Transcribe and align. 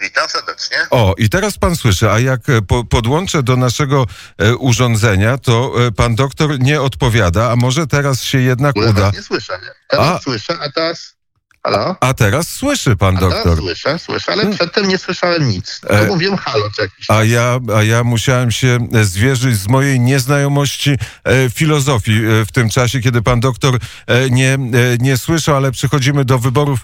Witam 0.00 0.28
serdecznie. 0.28 0.76
O, 0.90 1.14
i 1.18 1.28
teraz 1.28 1.58
pan 1.58 1.76
słyszy, 1.76 2.10
a 2.10 2.18
jak 2.18 2.48
e, 2.48 2.62
po, 2.62 2.84
podłączę 2.84 3.42
do 3.42 3.56
naszego 3.56 4.06
e, 4.38 4.56
urządzenia, 4.56 5.38
to 5.38 5.86
e, 5.86 5.92
pan 5.92 6.14
doktor 6.14 6.60
nie 6.60 6.80
odpowiada, 6.80 7.50
a 7.50 7.56
może 7.56 7.86
teraz 7.86 8.22
się 8.22 8.38
jednak 8.38 8.76
uda. 8.76 9.10
nie 9.14 9.22
słyszę. 9.22 9.60
Teraz 9.88 10.06
A. 10.06 10.18
słyszę, 10.18 10.58
a 10.60 10.70
teraz... 10.72 11.19
Halo? 11.62 11.96
A 12.00 12.14
teraz 12.14 12.48
słyszy 12.48 12.96
pan 12.96 13.16
A 13.16 13.20
doktor. 13.20 13.58
słyszę, 13.58 13.98
słyszę, 13.98 14.32
ale 14.32 14.46
przedtem 14.46 14.88
nie 14.88 14.98
słyszałem 14.98 15.48
nic. 15.48 15.80
E. 15.90 16.00
E... 16.00 16.06
Mówiłem 16.06 16.36
halo 16.36 16.70
czy 16.76 16.82
jakiś 16.82 17.10
A 17.10 17.24
ja, 17.24 17.58
a 17.76 17.82
ja 17.82 18.04
musiałem 18.04 18.50
się 18.50 18.78
e, 18.92 19.04
zwierzyć 19.04 19.56
z 19.56 19.68
mojej 19.68 20.00
nieznajomości 20.00 20.90
e, 20.90 21.50
filozofii 21.50 22.12
e, 22.12 22.44
w 22.44 22.52
tym 22.52 22.70
czasie, 22.70 23.00
kiedy 23.00 23.22
pan 23.22 23.40
doktor 23.40 23.78
e, 24.06 24.30
nie, 24.30 24.54
e, 24.54 24.58
nie 25.00 25.18
słyszał, 25.18 25.56
ale 25.56 25.72
przechodzimy 25.72 26.24
do 26.24 26.38
wyborów 26.38 26.80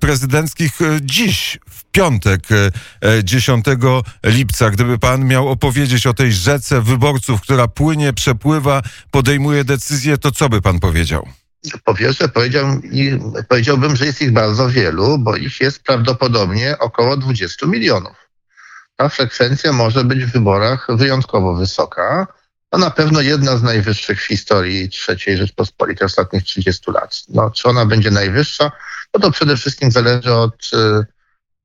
prezydenckich 0.00 0.78
dziś, 1.00 1.58
w 1.70 1.84
piątek, 1.84 2.40
e, 2.52 2.70
e, 3.08 3.24
10 3.24 3.64
lipca. 4.24 4.70
Gdyby 4.70 4.98
pan 4.98 5.24
miał 5.26 5.48
opowiedzieć 5.48 6.06
o 6.06 6.14
tej 6.14 6.32
rzece 6.32 6.82
wyborców, 6.82 7.40
która 7.40 7.68
płynie, 7.68 8.12
przepływa, 8.12 8.82
podejmuje 9.10 9.64
decyzje, 9.64 10.18
to 10.18 10.32
co 10.32 10.48
by 10.48 10.62
pan 10.62 10.80
powiedział? 10.80 11.28
Po 11.84 11.94
pierwsze 11.94 12.28
powiedział, 12.28 12.66
powiedziałbym, 13.48 13.96
że 13.96 14.06
jest 14.06 14.22
ich 14.22 14.32
bardzo 14.32 14.68
wielu, 14.68 15.18
bo 15.18 15.36
ich 15.36 15.60
jest 15.60 15.82
prawdopodobnie 15.82 16.78
około 16.78 17.16
20 17.16 17.66
milionów. 17.66 18.16
Ta 18.96 19.08
frekwencja 19.08 19.72
może 19.72 20.04
być 20.04 20.24
w 20.24 20.32
wyborach 20.32 20.86
wyjątkowo 20.88 21.54
wysoka. 21.54 22.26
To 22.70 22.78
na 22.78 22.90
pewno 22.90 23.20
jedna 23.20 23.56
z 23.56 23.62
najwyższych 23.62 24.22
w 24.22 24.26
historii 24.26 24.90
III 25.08 25.36
Rzeczpospolitej 25.36 26.06
ostatnich 26.06 26.44
30 26.44 26.90
lat. 26.90 27.22
No, 27.28 27.50
czy 27.50 27.68
ona 27.68 27.86
będzie 27.86 28.10
najwyższa? 28.10 28.72
No 29.14 29.20
to 29.20 29.30
przede 29.30 29.56
wszystkim 29.56 29.90
zależy 29.90 30.34
od 30.34 30.70
y, 30.74 31.06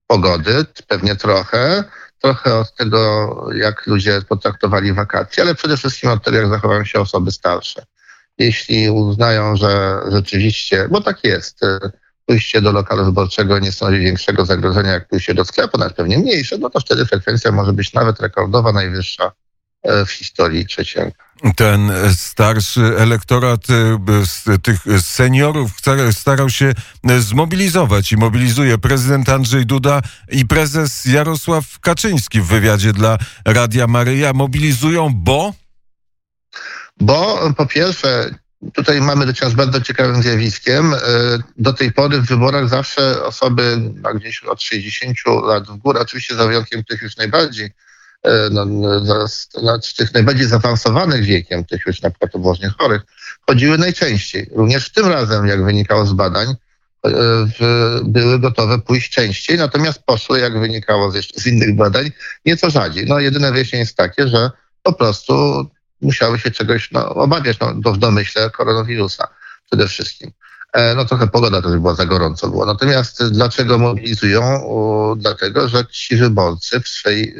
pogody, 0.08 0.66
pewnie 0.88 1.16
trochę, 1.16 1.84
trochę 2.22 2.56
od 2.56 2.76
tego, 2.76 3.30
jak 3.54 3.88
ludzie 3.88 4.22
potraktowali 4.30 4.94
wakacje, 4.94 5.44
ale 5.44 5.56
przede 5.56 5.78
wszystkim 5.78 6.10
od 6.10 6.24
tego, 6.24 6.38
jak 6.38 6.50
zachowują 6.50 6.86
się 6.86 7.00
osoby 7.00 7.32
starsze 7.32 7.86
jeśli 8.38 8.90
uznają, 8.90 9.56
że 9.56 10.00
rzeczywiście, 10.12 10.88
bo 10.92 11.02
tak 11.02 11.24
jest, 11.24 11.64
e, 11.64 11.80
pójście 12.26 12.62
do 12.62 12.72
lokalu 12.72 13.06
wyborczego 13.06 13.60
nie 13.60 13.72
stanowi 13.72 14.00
większego 14.00 14.46
zagrożenia 14.46 14.92
jak 14.92 15.08
pójście 15.08 15.34
do 15.34 15.46
sklepu, 15.46 15.78
nawet 15.78 15.96
pewnie 15.96 16.18
mniejsze, 16.18 16.58
no 16.58 16.70
to 16.70 16.80
wtedy 16.80 17.06
frekwencja 17.06 17.52
może 17.52 17.74
być 17.74 17.94
nawet 17.94 18.20
rekordowa, 18.20 18.72
najwyższa 18.72 19.32
e, 19.84 20.06
w 20.06 20.12
historii 20.12 20.66
trzeciego. 20.66 21.12
Ten 21.56 21.92
starszy 22.16 22.82
elektorat 22.98 23.62
e, 23.70 24.58
tych 24.58 24.80
seniorów 25.02 25.72
starał 26.12 26.50
się 26.50 26.74
zmobilizować 27.20 28.12
i 28.12 28.18
mobilizuje 28.18 28.78
prezydent 28.78 29.30
Andrzej 29.30 29.66
Duda 29.66 30.02
i 30.32 30.46
prezes 30.46 31.06
Jarosław 31.06 31.80
Kaczyński 31.80 32.42
w 32.42 32.46
wywiadzie 32.46 32.94
dla 32.94 33.18
Radia 33.46 33.88
Maryja. 33.88 34.34
Mobilizują, 34.34 35.10
bo 35.14 35.54
Bo 37.00 37.40
po 37.58 37.66
pierwsze, 37.66 38.30
tutaj 38.74 39.02
mamy 39.02 39.26
do 39.26 39.34
czynienia 39.34 39.54
z 39.54 39.58
bardzo 39.58 39.82
ciekawym 39.82 40.22
zjawiskiem. 40.24 40.94
E, 40.94 40.98
Do 41.58 41.74
tej 41.74 41.92
pory 41.92 42.22
w 42.22 42.26
wyborach 42.26 42.70
zawsze 42.70 43.24
osoby 43.24 43.78
no, 44.02 44.14
gdzieś 44.14 44.44
od 44.44 44.62
60 44.62 45.18
lat 45.48 45.68
w 45.68 45.78
górę, 45.78 46.00
oczywiście 46.00 46.36
za 46.36 46.46
wyjątkiem 46.48 46.84
tych 46.84 47.02
już 47.02 47.18
najbardziej, 47.18 47.72
e, 48.24 48.50
no, 48.52 48.66
znaczy 49.60 49.96
tych 49.96 50.14
najbardziej 50.14 50.48
zaawansowanych 50.48 51.24
wiekiem, 51.24 51.66
tych 51.66 51.86
już 51.88 52.02
na 52.02 52.10
przykład 52.10 52.32
poważnie 52.32 52.70
chorych, 52.80 53.02
chodziły 53.48 53.78
najczęściej. 53.78 54.50
Również 54.56 54.92
tym 54.92 55.08
razem, 55.08 55.48
jak 55.48 55.66
wynikało 55.66 56.06
z 56.06 56.14
badań, 56.14 56.48
e, 56.50 56.56
w- 57.60 58.00
były 58.04 58.40
gotowe 58.40 58.80
pójść 58.80 59.12
częściej, 59.12 59.58
natomiast 59.58 60.04
poszły, 60.04 60.40
jak 60.40 60.60
wynikało 60.60 61.12
z, 61.12 61.16
z 61.42 61.48
innych 61.48 61.76
badań, 61.76 62.12
nieco 62.46 62.70
rzadziej. 62.70 63.06
No 63.06 63.20
jedyne 63.20 63.52
wyjaśnienie 63.52 63.82
jest 63.84 63.98
takie, 63.98 64.28
że 64.28 64.52
po 64.84 64.94
prostu 64.94 65.66
musiały 66.02 66.40
się 66.40 66.52
czegoś 66.52 66.92
no, 66.92 67.10
obawiać, 67.10 67.60
no, 67.60 67.74
to 67.84 67.94
w 67.94 67.98
domyśle 67.98 68.50
koronawirusa 68.50 69.28
przede 69.66 69.88
wszystkim. 69.88 70.32
E, 70.74 70.96
No 70.96 71.06
trochę 71.06 71.28
pogoda 71.28 71.62
też 71.62 71.72
była 71.72 71.96
za 71.96 72.06
gorąco 72.06 72.50
było. 72.50 72.66
Natomiast 72.66 73.24
dlaczego 73.32 73.78
mobilizują? 73.78 74.42
O, 74.44 75.16
Dlatego, 75.18 75.68
że 75.68 75.86
ci 75.86 76.16
wyborcy 76.16 76.80
w 76.80 76.88
swej, 76.88 77.36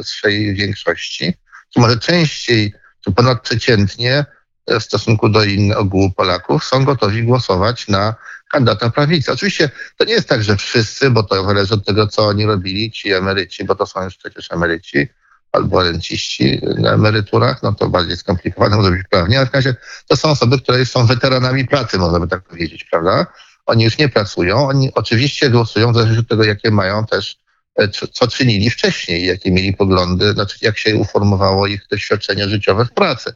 e, 0.00 0.04
swej 0.04 0.54
większości, 0.54 1.34
czy 1.74 1.80
może 1.80 1.98
częściej, 1.98 2.74
czy 3.04 3.12
ponadprzeciętnie 3.12 4.24
e, 4.66 4.80
w 4.80 4.84
stosunku 4.84 5.28
do 5.28 5.44
innego 5.44 5.80
ogółu 5.80 6.10
Polaków 6.10 6.64
są 6.64 6.84
gotowi 6.84 7.22
głosować 7.22 7.88
na 7.88 8.14
kandydata 8.52 8.90
prawicy. 8.90 9.32
Oczywiście 9.32 9.70
to 9.96 10.04
nie 10.04 10.12
jest 10.12 10.28
tak, 10.28 10.42
że 10.42 10.56
wszyscy, 10.56 11.10
bo 11.10 11.22
to 11.22 11.44
zależy 11.44 11.74
od 11.74 11.86
tego, 11.86 12.06
co 12.06 12.26
oni 12.26 12.46
robili, 12.46 12.90
ci 12.90 13.12
emeryci, 13.12 13.64
bo 13.64 13.74
to 13.74 13.86
są 13.86 14.04
już 14.04 14.16
przecież 14.16 14.52
emeryci, 14.52 15.08
albo 15.52 15.82
renciści 15.82 16.60
na 16.78 16.92
emeryturach, 16.92 17.62
no 17.62 17.72
to 17.72 17.88
bardziej 17.88 18.16
skomplikowane 18.16 18.76
może 18.76 18.90
być 18.90 19.06
prawnie, 19.10 19.38
ale 19.38 19.46
w 19.46 19.50
każdym 19.50 19.72
razie 19.72 19.86
to 20.06 20.16
są 20.16 20.28
osoby, 20.30 20.58
które 20.58 20.86
są 20.86 21.06
weteranami 21.06 21.64
pracy, 21.66 21.98
można 21.98 22.20
by 22.20 22.28
tak 22.28 22.42
powiedzieć, 22.42 22.84
prawda? 22.90 23.26
Oni 23.66 23.84
już 23.84 23.98
nie 23.98 24.08
pracują, 24.08 24.68
oni 24.68 24.94
oczywiście 24.94 25.50
głosują 25.50 25.92
w 25.92 25.94
zależności 25.94 26.20
od 26.20 26.28
tego, 26.28 26.44
jakie 26.44 26.70
mają 26.70 27.06
też, 27.06 27.36
e, 27.76 27.88
co- 27.88 28.06
co 28.08 28.28
czynili 28.28 28.70
wcześniej, 28.70 29.26
jakie 29.26 29.50
mieli 29.50 29.72
poglądy, 29.72 30.32
znaczy 30.32 30.58
jak 30.62 30.78
się 30.78 30.96
uformowało 30.96 31.66
ich 31.66 31.86
doświadczenie 31.90 32.48
życiowe 32.48 32.84
w 32.84 32.92
pracy. 32.92 33.34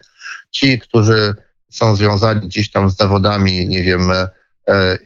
Ci, 0.51 0.79
którzy 0.81 1.35
są 1.71 1.97
związani 1.97 2.49
gdzieś 2.49 2.71
tam 2.71 2.91
z 2.91 2.97
zawodami, 2.97 3.69
nie 3.69 3.83
wiem, 3.83 4.11
e, 4.11 4.29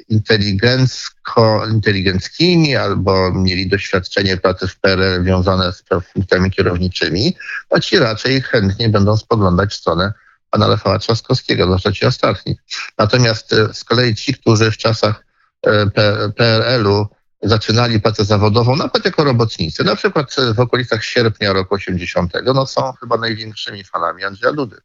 inteligencko, 0.08 1.66
inteligenckimi 1.70 2.76
albo 2.76 3.32
mieli 3.32 3.68
doświadczenie 3.68 4.36
pracy 4.36 4.68
w 4.68 4.76
PRL 4.76 5.22
związane 5.22 5.72
z 5.72 5.84
funkcjami 6.12 6.50
kierowniczymi, 6.50 7.36
to 7.68 7.80
ci 7.80 7.98
raczej 7.98 8.42
chętnie 8.42 8.88
będą 8.88 9.16
spoglądać 9.16 9.70
w 9.70 9.76
stronę 9.76 10.12
pana 10.50 10.68
Rafała 10.68 10.98
Trzaskowskiego, 10.98 11.64
zwłaszcza 11.64 11.92
ci 11.92 12.06
ostatni. 12.06 12.56
Natomiast 12.98 13.52
e, 13.52 13.74
z 13.74 13.84
kolei 13.84 14.14
ci, 14.14 14.34
którzy 14.34 14.70
w 14.70 14.76
czasach 14.76 15.24
e, 15.66 15.90
PRL-u 16.36 17.06
zaczynali 17.42 18.00
pracę 18.00 18.24
zawodową, 18.24 18.76
nawet 18.76 19.04
jako 19.04 19.24
robotnicy, 19.24 19.84
na 19.84 19.96
przykład 19.96 20.36
e, 20.38 20.54
w 20.54 20.60
okolicach 20.60 21.04
sierpnia 21.04 21.52
roku 21.52 21.74
80, 21.74 22.32
no 22.54 22.66
są 22.66 22.92
chyba 22.92 23.16
największymi 23.16 23.84
fanami 23.84 24.24
Andrzeja 24.24 24.52
Dudy. 24.52 24.76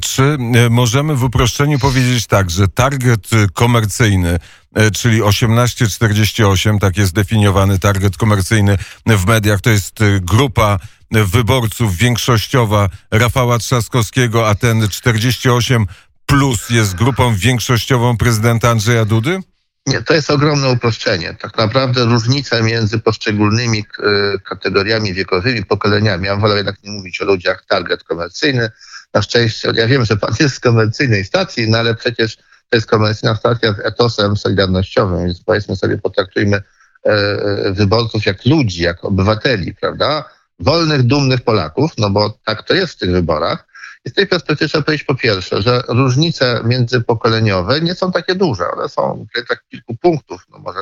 Czy 0.00 0.22
e, 0.22 0.70
możemy 0.70 1.16
w 1.16 1.24
uproszczeniu 1.24 1.78
powiedzieć 1.78 2.26
tak, 2.26 2.50
że 2.50 2.68
target 2.68 3.32
e, 3.32 3.46
komercyjny, 3.52 4.38
e, 4.74 4.90
czyli 4.90 5.22
1848, 5.22 6.78
tak 6.78 6.96
jest 6.96 7.12
definiowany 7.12 7.78
target 7.78 8.16
komercyjny 8.16 8.78
w 9.06 9.26
mediach, 9.26 9.60
to 9.60 9.70
jest 9.70 10.00
e, 10.00 10.20
grupa 10.20 10.78
wyborców 11.10 11.96
większościowa 11.96 12.88
Rafała 13.10 13.58
Trzaskowskiego, 13.58 14.48
a 14.48 14.54
ten 14.54 14.88
48 14.88 15.86
plus 16.26 16.70
jest 16.70 16.94
grupą 16.94 17.34
większościową 17.34 18.16
prezydenta 18.16 18.70
Andrzeja 18.70 19.04
Dudy? 19.04 19.40
Nie, 19.86 20.02
to 20.02 20.14
jest 20.14 20.30
ogromne 20.30 20.68
uproszczenie. 20.68 21.36
Tak 21.40 21.58
naprawdę 21.58 22.04
różnice 22.04 22.62
między 22.62 22.98
poszczególnymi 22.98 23.78
e, 23.78 24.38
kategoriami 24.38 25.14
wiekowymi, 25.14 25.64
pokoleniami, 25.64 26.26
ja 26.26 26.36
wolę 26.36 26.56
jednak 26.56 26.82
nie 26.82 26.90
mówić 26.90 27.20
o 27.20 27.24
ludziach 27.24 27.64
target 27.68 28.04
komercyjny. 28.04 28.70
Na 29.14 29.22
szczęście, 29.22 29.72
ja 29.74 29.86
wiem, 29.86 30.04
że 30.04 30.16
pan 30.16 30.34
jest 30.40 30.54
z 30.54 30.60
komercyjnej 30.60 31.24
stacji, 31.24 31.70
no 31.70 31.78
ale 31.78 31.94
przecież 31.94 32.36
to 32.36 32.76
jest 32.76 32.86
komercyjna 32.86 33.36
stacja 33.36 33.72
z 33.72 33.78
etosem 33.78 34.36
solidarnościowym, 34.36 35.26
więc 35.26 35.42
powiedzmy 35.42 35.76
sobie, 35.76 35.98
potraktujmy 35.98 36.56
e, 36.56 37.10
e, 37.10 37.72
wyborców 37.72 38.26
jak 38.26 38.46
ludzi, 38.46 38.82
jak 38.82 39.04
obywateli, 39.04 39.74
prawda? 39.74 40.24
Wolnych, 40.58 41.02
dumnych 41.02 41.40
Polaków, 41.40 41.90
no 41.98 42.10
bo 42.10 42.38
tak 42.44 42.62
to 42.62 42.74
jest 42.74 42.92
w 42.92 42.98
tych 42.98 43.10
wyborach. 43.10 43.66
I 44.04 44.10
z 44.10 44.12
tej 44.12 44.26
perspektywy 44.26 44.68
trzeba 44.68 44.84
powiedzieć 44.84 45.06
po 45.06 45.14
pierwsze, 45.14 45.62
że 45.62 45.82
różnice 45.88 46.60
międzypokoleniowe 46.64 47.80
nie 47.80 47.94
są 47.94 48.12
takie 48.12 48.34
duże. 48.34 48.70
One 48.70 48.88
są 48.88 49.26
w 49.36 49.48
tak 49.48 49.64
kilku 49.68 49.96
punktów. 49.96 50.46
No 50.50 50.58
może 50.58 50.78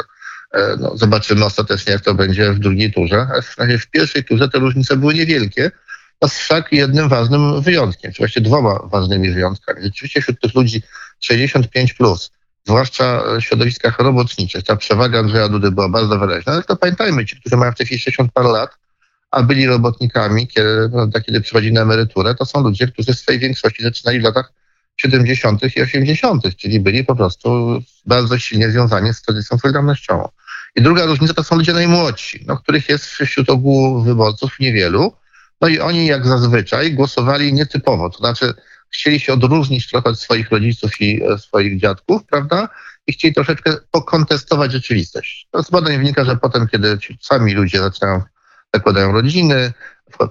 e, 0.52 0.76
no, 0.78 0.96
zobaczymy 0.96 1.44
ostatecznie, 1.44 1.92
jak 1.92 2.02
to 2.02 2.14
będzie 2.14 2.52
w 2.52 2.58
drugiej 2.58 2.92
turze. 2.92 3.26
Ale 3.30 3.42
w, 3.42 3.82
w 3.82 3.90
pierwszej 3.90 4.24
turze 4.24 4.48
te 4.48 4.58
różnice 4.58 4.96
były 4.96 5.14
niewielkie. 5.14 5.70
No 6.22 6.28
z 6.28 6.34
wszak 6.38 6.72
jednym 6.72 7.08
ważnym 7.08 7.62
wyjątkiem, 7.62 8.12
czy 8.12 8.18
właściwie 8.18 8.46
dwoma 8.46 8.80
ważnymi 8.84 9.30
wyjątkami. 9.30 9.82
Rzeczywiście 9.82 10.20
wśród 10.20 10.40
tych 10.40 10.54
ludzi 10.54 10.82
65 11.20 11.94
plus, 11.94 12.30
zwłaszcza 12.66 13.22
w 13.38 13.40
środowiskach 13.40 13.98
robotniczych, 13.98 14.64
ta 14.64 14.76
przewaga 14.76 15.18
Andrzeja 15.18 15.48
Dudy 15.48 15.70
była 15.70 15.88
bardzo 15.88 16.18
wyraźna. 16.18 16.52
Ale 16.52 16.62
to 16.62 16.76
pamiętajmy, 16.76 17.26
ci, 17.26 17.40
którzy 17.40 17.56
mają 17.56 17.72
w 17.72 17.76
tej 17.76 17.86
chwili 17.86 18.00
60 18.00 18.32
parę 18.32 18.48
lat, 18.48 18.70
a 19.30 19.42
byli 19.42 19.66
robotnikami, 19.66 20.48
kiedy, 20.48 20.90
prawda, 20.92 21.20
kiedy 21.20 21.40
przychodzili 21.40 21.72
na 21.72 21.82
emeryturę, 21.82 22.34
to 22.34 22.46
są 22.46 22.62
ludzie, 22.62 22.86
którzy 22.86 23.14
w 23.14 23.18
swojej 23.18 23.40
większości 23.40 23.82
zaczynali 23.82 24.20
w 24.20 24.24
latach 24.24 24.52
70. 24.96 25.76
i 25.76 25.82
80., 25.82 26.56
czyli 26.56 26.80
byli 26.80 27.04
po 27.04 27.16
prostu 27.16 27.80
bardzo 28.06 28.38
silnie 28.38 28.70
związani 28.70 29.14
z 29.14 29.22
tradycją 29.22 29.58
solidarnościową. 29.58 30.28
I 30.76 30.82
druga 30.82 31.06
różnica 31.06 31.34
to 31.34 31.44
są 31.44 31.56
ludzie 31.56 31.72
najmłodsi, 31.72 32.44
no, 32.46 32.56
których 32.56 32.88
jest 32.88 33.06
wśród 33.06 33.50
ogółu 33.50 34.02
wyborców 34.02 34.60
niewielu. 34.60 35.12
No 35.60 35.68
i 35.68 35.80
oni 35.80 36.06
jak 36.06 36.26
zazwyczaj 36.26 36.94
głosowali 36.94 37.52
nietypowo, 37.52 38.10
to 38.10 38.18
znaczy 38.18 38.54
chcieli 38.90 39.20
się 39.20 39.32
odróżnić 39.32 39.88
trochę 39.88 40.10
od 40.10 40.20
swoich 40.20 40.50
rodziców 40.50 41.00
i 41.00 41.22
e, 41.22 41.38
swoich 41.38 41.80
dziadków, 41.80 42.24
prawda? 42.24 42.68
i 43.06 43.12
chcieli 43.12 43.34
troszeczkę 43.34 43.76
pokontestować 43.90 44.72
rzeczywistość. 44.72 45.48
To 45.50 45.62
z 45.62 45.70
badań 45.70 45.98
wynika, 45.98 46.24
że 46.24 46.36
potem, 46.36 46.68
kiedy 46.68 46.98
ci 46.98 47.18
sami 47.20 47.54
ludzie 47.54 47.78
zaczynają, 47.78 48.22
zakładają 48.74 49.12
rodziny, 49.12 49.72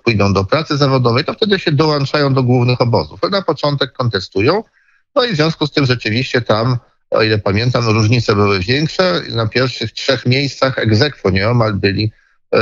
pójdą 0.03 0.33
do 0.33 0.43
pracy 0.45 0.77
zawodowej, 0.77 1.25
to 1.25 1.33
wtedy 1.33 1.59
się 1.59 1.71
dołączają 1.71 2.33
do 2.33 2.43
głównych 2.43 2.81
obozów. 2.81 3.19
Na 3.31 3.41
początek 3.41 3.93
kontestują, 3.93 4.63
no 5.15 5.23
i 5.23 5.33
w 5.33 5.35
związku 5.35 5.67
z 5.67 5.71
tym 5.71 5.85
rzeczywiście 5.85 6.41
tam, 6.41 6.77
o 7.09 7.23
ile 7.23 7.37
pamiętam, 7.37 7.89
różnice 7.89 8.35
były 8.35 8.59
większe. 8.59 9.21
Na 9.29 9.47
pierwszych 9.47 9.91
trzech 9.91 10.25
miejscach 10.25 10.79
egzekwo 10.79 11.29
nieomal 11.29 11.73
byli 11.73 12.11
e, 12.51 12.59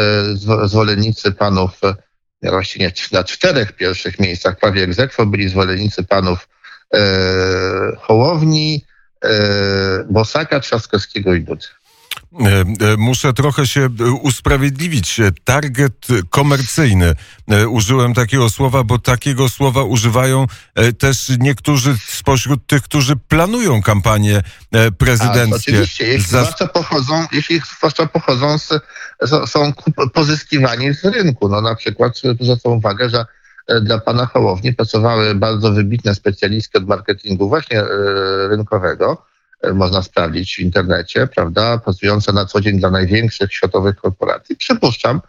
zwolennicy 0.67 1.31
panów, 1.31 1.83
e, 1.83 1.95
właściwie 2.43 2.91
na 3.11 3.23
czterech 3.23 3.71
pierwszych 3.71 4.19
miejscach 4.19 4.59
prawie 4.59 4.83
egzekwo 4.83 5.25
byli 5.25 5.49
zwolennicy 5.49 6.03
panów 6.03 6.49
e, 6.93 6.99
Hołowni, 7.99 8.85
e, 9.23 9.29
Bosaka, 10.09 10.59
Trzaskowskiego 10.59 11.33
i 11.33 11.41
Dudy. 11.41 11.65
E, 12.33 12.61
e, 12.61 12.97
muszę 12.97 13.33
trochę 13.33 13.67
się 13.67 13.89
e, 13.99 14.11
usprawiedliwić. 14.11 15.21
Target 15.43 16.07
komercyjny. 16.29 17.13
Użyłem 17.69 18.13
takiego 18.13 18.49
słowa, 18.49 18.83
bo 18.83 18.99
takiego 18.99 19.49
słowa 19.49 19.83
używają 19.83 20.45
też 20.99 21.31
niektórzy 21.39 21.95
spośród 22.07 22.67
tych, 22.67 22.81
którzy 22.81 23.15
planują 23.15 23.81
kampanię 23.81 24.41
prezydenckie. 24.97 25.71
A, 25.71 25.75
oczywiście, 25.75 26.07
jeśli 26.07 26.31
Za... 26.31 26.43
zwłaszcza 26.43 26.67
pochodzą, 26.67 27.25
jeśli 27.31 27.61
zwłaszcza 27.77 28.05
pochodzą 28.05 28.57
z, 28.57 28.69
są 29.45 29.73
pozyskiwani 30.13 30.93
z 30.93 31.05
rynku. 31.05 31.49
No 31.49 31.61
na 31.61 31.75
przykład 31.75 32.17
zwracam 32.41 32.71
uwagę, 32.71 33.09
że 33.09 33.25
dla 33.81 33.99
pana 33.99 34.25
Hołowni 34.25 34.73
pracowały 34.73 35.35
bardzo 35.35 35.71
wybitne 35.71 36.15
specjalistki 36.15 36.77
od 36.77 36.87
marketingu 36.87 37.49
właśnie 37.49 37.83
rynkowego, 38.49 39.25
można 39.73 40.01
sprawdzić 40.01 40.55
w 40.55 40.59
internecie, 40.59 41.27
prawda, 41.27 41.77
pracujące 41.77 42.33
na 42.33 42.45
co 42.45 42.61
dzień 42.61 42.79
dla 42.79 42.91
największych 42.91 43.53
światowych 43.53 43.95
korporacji. 43.95 44.55
Przypuszczam, 44.55 45.21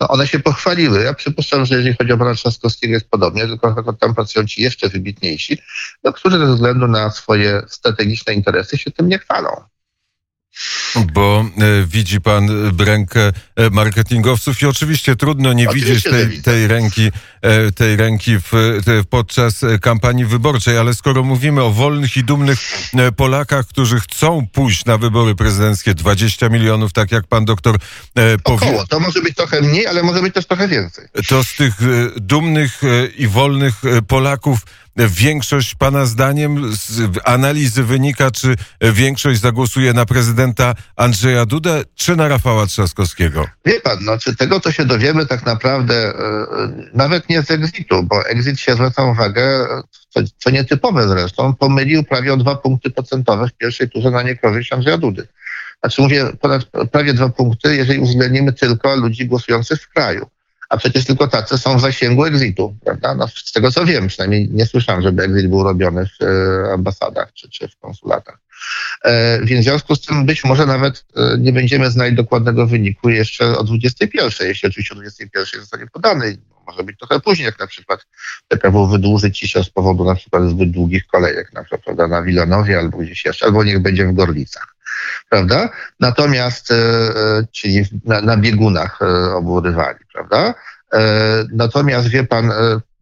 no 0.00 0.08
one 0.08 0.26
się 0.26 0.40
pochwaliły. 0.40 1.02
Ja 1.02 1.14
przypuszczam, 1.14 1.66
że 1.66 1.74
jeżeli 1.74 1.96
chodzi 1.96 2.12
o 2.12 2.18
pana 2.18 2.34
Trzaskowskiego 2.34 2.94
jest 2.94 3.10
podobnie, 3.10 3.46
tylko 3.46 3.92
tam 3.92 4.14
pracują 4.14 4.46
ci 4.46 4.62
jeszcze 4.62 4.88
wybitniejsi, 4.88 5.58
no, 6.04 6.12
którzy 6.12 6.38
ze 6.38 6.46
względu 6.46 6.88
na 6.88 7.10
swoje 7.10 7.62
strategiczne 7.68 8.34
interesy 8.34 8.78
się 8.78 8.90
tym 8.90 9.08
nie 9.08 9.18
chwalą. 9.18 9.48
Bo 11.12 11.44
e, 11.58 11.86
widzi 11.86 12.20
pan 12.20 12.48
rękę 12.78 13.32
e, 13.56 13.70
marketingowców 13.70 14.62
i 14.62 14.66
oczywiście 14.66 15.16
trudno 15.16 15.52
nie 15.52 15.68
oczywiście 15.68 16.10
widzieć 16.10 16.32
tej, 16.34 16.42
tej 16.42 16.66
ręki, 16.66 17.10
e, 17.42 17.72
tej 17.72 17.96
ręki 17.96 18.38
w, 18.38 18.52
podczas 19.10 19.60
kampanii 19.80 20.24
wyborczej, 20.24 20.78
ale 20.78 20.94
skoro 20.94 21.24
mówimy 21.24 21.62
o 21.62 21.70
wolnych 21.70 22.16
i 22.16 22.24
dumnych 22.24 22.58
Polakach, 23.16 23.66
którzy 23.66 24.00
chcą 24.00 24.46
pójść 24.52 24.84
na 24.84 24.98
wybory 24.98 25.34
prezydenckie, 25.34 25.94
20 25.94 26.48
milionów, 26.48 26.92
tak 26.92 27.12
jak 27.12 27.26
pan 27.26 27.44
doktor 27.44 27.78
powiedział. 28.44 28.86
To 28.86 29.00
może 29.00 29.22
być 29.22 29.36
trochę 29.36 29.60
mniej, 29.60 29.86
ale 29.86 30.02
może 30.02 30.22
być 30.22 30.34
też 30.34 30.46
trochę 30.46 30.68
więcej. 30.68 31.08
To 31.28 31.44
z 31.44 31.54
tych 31.54 31.74
dumnych 32.16 32.80
i 33.16 33.28
wolnych 33.28 33.74
Polaków 34.08 34.60
większość 34.98 35.74
Pana 35.74 36.06
zdaniem 36.06 36.72
z 36.72 37.18
analizy 37.24 37.84
wynika, 37.84 38.30
czy 38.30 38.54
większość 38.80 39.40
zagłosuje 39.40 39.92
na 39.92 40.06
prezydenta 40.06 40.74
Andrzeja 40.96 41.46
Dudę, 41.46 41.82
czy 41.94 42.16
na 42.16 42.28
Rafała 42.28 42.66
Trzaskowskiego? 42.66 43.46
Wie 43.64 43.80
Pan, 43.80 43.98
no, 44.00 44.18
czy 44.18 44.36
tego 44.36 44.60
to 44.60 44.72
się 44.72 44.84
dowiemy 44.84 45.26
tak 45.26 45.46
naprawdę 45.46 45.94
e, 45.94 46.12
nawet 46.94 47.28
nie 47.28 47.42
z 47.42 47.50
exitu, 47.50 48.02
bo 48.02 48.26
exit 48.26 48.60
się 48.60 48.74
zwraca 48.74 49.04
uwagę, 49.04 49.66
co, 50.08 50.20
co 50.38 50.50
nietypowe 50.50 51.08
zresztą, 51.08 51.54
pomylił 51.54 52.04
prawie 52.04 52.32
o 52.32 52.36
dwa 52.36 52.56
punkty 52.56 52.90
procentowe 52.90 53.48
w 53.48 53.52
pierwszej 53.52 53.90
turze 53.90 54.10
na 54.10 54.22
niekorzyść 54.22 54.72
Andrzeja 54.72 54.98
Dudy. 54.98 55.28
Znaczy 55.80 56.02
mówię 56.02 56.24
ponad 56.40 56.64
prawie 56.92 57.14
dwa 57.14 57.28
punkty, 57.28 57.76
jeżeli 57.76 57.98
uwzględnimy 57.98 58.52
tylko 58.52 58.96
ludzi 58.96 59.26
głosujących 59.26 59.82
w 59.82 59.88
kraju 59.88 60.26
a 60.68 60.76
przecież 60.76 61.04
tylko 61.04 61.28
tacy 61.28 61.58
są 61.58 61.76
w 61.76 61.80
zasięgu 61.80 62.24
exitu, 62.24 62.76
prawda? 62.84 63.14
No, 63.14 63.28
z 63.28 63.52
tego 63.52 63.72
co 63.72 63.84
wiem, 63.84 64.08
przynajmniej 64.08 64.48
nie 64.50 64.66
słyszałem, 64.66 65.02
żeby 65.02 65.22
exit 65.22 65.48
był 65.48 65.62
robiony 65.62 66.06
w 66.06 66.22
e, 66.22 66.72
ambasadach 66.72 67.32
czy, 67.32 67.50
czy 67.50 67.68
w 67.68 67.76
konsulatach. 67.76 68.38
E, 69.04 69.40
więc 69.44 69.60
w 69.60 69.68
związku 69.68 69.94
z 69.94 70.00
tym 70.00 70.26
być 70.26 70.44
może 70.44 70.66
nawet 70.66 71.04
e, 71.16 71.38
nie 71.38 71.52
będziemy 71.52 71.90
znali 71.90 72.14
dokładnego 72.14 72.66
wyniku 72.66 73.08
jeszcze 73.08 73.58
o 73.58 73.64
21, 73.64 74.48
jeśli 74.48 74.68
oczywiście 74.68 74.94
o 74.94 74.98
21 74.98 75.60
zostanie 75.60 75.86
podany. 75.86 76.38
Może 76.68 76.82
być 76.84 76.98
trochę 76.98 77.20
później, 77.20 77.46
jak 77.46 77.58
na 77.58 77.66
przykład 77.66 78.06
PKW 78.48 78.86
wydłużyć 78.86 79.38
się 79.38 79.64
z 79.64 79.70
powodu 79.70 80.04
na 80.04 80.14
przykład 80.14 80.42
zbyt 80.50 80.70
długich 80.70 81.06
kolejek, 81.06 81.52
na 81.52 81.62
przykład 81.62 81.84
prawda, 81.84 82.08
na 82.08 82.22
Wilanowie 82.22 82.78
albo 82.78 82.98
gdzieś 82.98 83.24
jeszcze, 83.24 83.46
albo 83.46 83.64
niech 83.64 83.78
będzie 83.78 84.06
w 84.06 84.14
Gorlicach 84.14 84.78
prawda? 85.28 85.68
Natomiast, 86.00 86.70
e, 86.70 86.74
e, 86.74 87.46
czyli 87.52 87.84
na, 88.04 88.20
na 88.20 88.36
biegunach 88.36 88.98
e, 89.02 89.34
obu 89.34 89.60
rywali, 89.60 89.98
prawda? 90.12 90.54
Natomiast 91.52 92.08
wie 92.08 92.24
pan, 92.24 92.52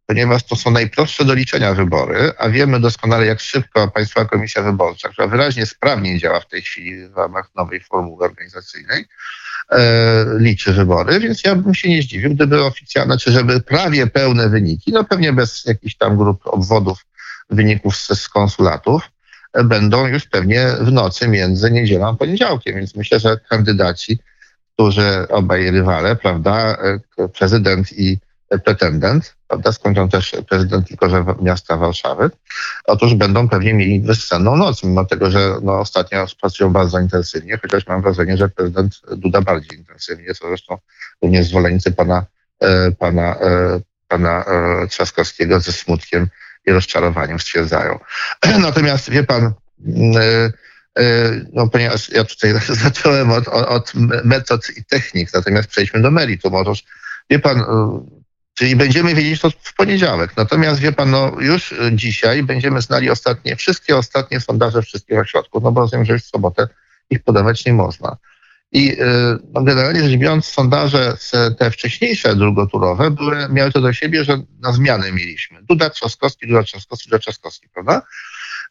ponieważ 0.07 0.45
to 0.45 0.57
są 0.57 0.71
najprostsze 0.71 1.25
do 1.25 1.35
liczenia 1.35 1.75
wybory, 1.75 2.33
a 2.39 2.49
wiemy 2.49 2.81
doskonale, 2.81 3.27
jak 3.27 3.41
szybko 3.41 3.89
Państwowa 3.89 4.29
Komisja 4.29 4.63
Wyborcza, 4.63 5.09
która 5.09 5.27
wyraźnie 5.27 5.67
sprawniej 5.67 6.19
działa 6.19 6.41
w 6.41 6.49
tej 6.49 6.63
chwili 6.63 7.09
w 7.09 7.17
ramach 7.17 7.51
nowej 7.55 7.81
formuły 7.81 8.25
organizacyjnej, 8.25 9.05
liczy 10.39 10.73
wybory, 10.73 11.21
więc 11.21 11.45
ja 11.45 11.55
bym 11.55 11.75
się 11.75 11.89
nie 11.89 12.03
zdziwił, 12.03 12.35
gdyby 12.35 12.65
oficjalne, 12.65 13.19
czy 13.19 13.33
żeby 13.33 13.61
prawie 13.61 14.07
pełne 14.07 14.49
wyniki, 14.49 14.93
no 14.93 15.05
pewnie 15.05 15.33
bez 15.33 15.65
jakichś 15.65 15.95
tam 15.95 16.17
grup 16.17 16.41
obwodów 16.45 17.07
wyników 17.51 17.97
z, 17.97 18.21
z 18.21 18.29
konsulatów, 18.29 19.11
będą 19.65 20.07
już 20.07 20.27
pewnie 20.27 20.67
w 20.81 20.93
nocy 20.93 21.29
między 21.29 21.71
niedzielą 21.71 22.09
a 22.09 22.15
poniedziałkiem. 22.15 22.77
Więc 22.77 22.95
myślę, 22.95 23.21
że 23.21 23.37
kandydaci, 23.49 24.19
którzy 24.75 25.29
obaj 25.29 25.71
rywale, 25.71 26.17
prawda, 26.17 26.79
prezydent 27.39 27.93
i 27.93 28.19
pretendent, 28.65 29.37
prawda, 29.49 29.73
skończą 29.73 30.09
też 30.09 30.37
prezydent 30.49 30.89
tylko 30.89 31.09
że 31.09 31.25
miasta 31.43 31.77
Warszawy, 31.77 32.31
otóż 32.85 33.15
będą 33.15 33.49
pewnie 33.49 33.75
mieli 33.75 34.01
bezsenną 34.01 34.57
noc, 34.57 34.85
mimo 34.85 35.05
tego, 35.05 35.31
że 35.31 35.55
no, 35.63 35.79
ostatnio 35.79 36.27
pracują 36.41 36.73
bardzo 36.73 37.01
intensywnie, 37.01 37.59
chociaż 37.63 37.87
mam 37.87 38.03
wrażenie, 38.03 38.37
że 38.37 38.49
prezydent 38.49 39.01
Duda 39.17 39.41
bardziej 39.41 39.79
intensywnie, 39.79 40.35
co 40.35 40.49
zresztą 40.49 40.79
również 41.23 41.47
zwolennicy 41.47 41.93
pana, 41.93 42.27
e, 42.61 42.93
pana, 42.93 43.37
e, 43.41 43.81
pana 44.09 44.45
e, 44.45 44.87
Trzaskowskiego 44.87 45.61
ze 45.61 45.73
smutkiem 45.73 46.29
i 46.67 46.73
rozczarowaniem 46.73 47.41
stwierdzają. 47.41 47.99
Natomiast 48.59 49.11
wie 49.11 49.25
pan, 49.25 49.53
mm, 49.87 50.53
no 51.53 51.69
ponieważ 51.69 52.09
ja 52.09 52.25
tutaj 52.25 52.55
zacząłem 52.85 53.31
od, 53.31 53.49
od 53.49 53.93
metod 54.25 54.71
i 54.77 54.85
technik, 54.85 55.35
natomiast 55.35 55.69
przejdźmy 55.69 56.03
do 56.03 56.11
meritum. 56.11 56.55
Otóż 56.55 56.85
wie 57.31 57.39
pan, 57.39 57.65
czyli 58.59 58.77
będziemy 58.77 59.15
wiedzieć 59.15 59.41
to 59.41 59.51
w 59.51 59.75
poniedziałek. 59.75 60.37
Natomiast 60.37 60.81
wie 60.81 60.93
pan, 60.93 61.11
no 61.11 61.33
już 61.41 61.75
dzisiaj 61.93 62.43
będziemy 62.43 62.81
znali 62.81 63.11
ostatnie, 63.11 63.57
wszystkie 63.57 63.97
ostatnie 63.97 64.41
sondaże 64.41 64.83
wszystkich 64.83 65.19
ośrodków, 65.19 65.63
no 65.63 65.73
bo 65.73 65.81
rozumiem, 65.81 66.05
że 66.05 66.13
już 66.13 66.23
w 66.23 66.31
sobotę 66.31 66.69
ich 67.11 67.23
podawać 67.23 67.67
nie 67.67 67.73
można. 67.73 68.17
I 68.73 68.93
y, 68.93 68.97
no, 69.53 69.63
generalnie 69.63 70.09
rzecz 70.09 70.19
biorąc, 70.19 70.47
sondaże 70.47 71.17
te 71.59 71.71
wcześniejsze 71.71 72.37
drugoturowe 72.37 73.11
były, 73.11 73.49
miały 73.49 73.73
to 73.73 73.81
do 73.81 73.93
siebie, 73.93 74.25
że 74.25 74.43
na 74.61 74.73
zmiany 74.73 75.13
mieliśmy. 75.13 75.63
Duda 75.63 75.91
Trzaskowski, 75.91 76.47
Duda 76.47 76.63
Trzaskowski, 76.63 77.11
Duda 77.11 77.19
Trzaskowski, 77.19 77.69
prawda? 77.69 78.03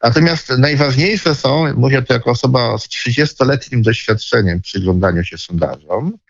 Natomiast 0.04 0.50
najważniejsze 0.50 1.36
są, 1.36 1.74
mówię 1.74 2.02
to 2.02 2.14
jako 2.14 2.32
osoba 2.32 2.78
z 2.78 2.88
30-letnim 2.88 3.82
doświadczeniem 3.82 4.60
w 4.60 4.64
przyglądaniu 4.64 5.24
się 5.24 5.38
sondażom 5.38 6.08
e, 6.08 6.25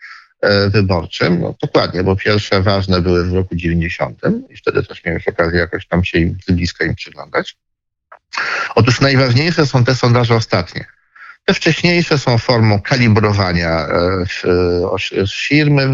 wyborczym, 0.68 1.42
no 1.42 1.56
dokładnie, 1.62 2.04
bo 2.04 2.16
pierwsze 2.16 2.62
ważne 2.62 3.02
były 3.02 3.24
w 3.24 3.34
roku 3.34 3.56
90 3.56 4.22
i 4.50 4.58
wtedy 4.58 4.84
też 4.84 5.04
miałem 5.06 5.22
okazję 5.28 5.60
jakoś 5.60 5.88
tam 5.88 6.04
się 6.04 6.20
im, 6.20 6.38
z 6.48 6.52
bliska 6.52 6.86
im 6.86 6.96
przyglądać. 6.96 7.58
Otóż 8.76 9.02
najważniejsze 9.02 9.66
są 9.66 9.84
te 9.84 9.96
sondaże 9.96 10.36
ostatnie. 10.36 10.86
Te 11.46 11.54
wcześniejsze 11.54 12.18
są 12.18 12.38
formą 12.38 12.82
kalibrowania 12.82 13.88
e, 13.88 14.26
firmy, 15.48 15.88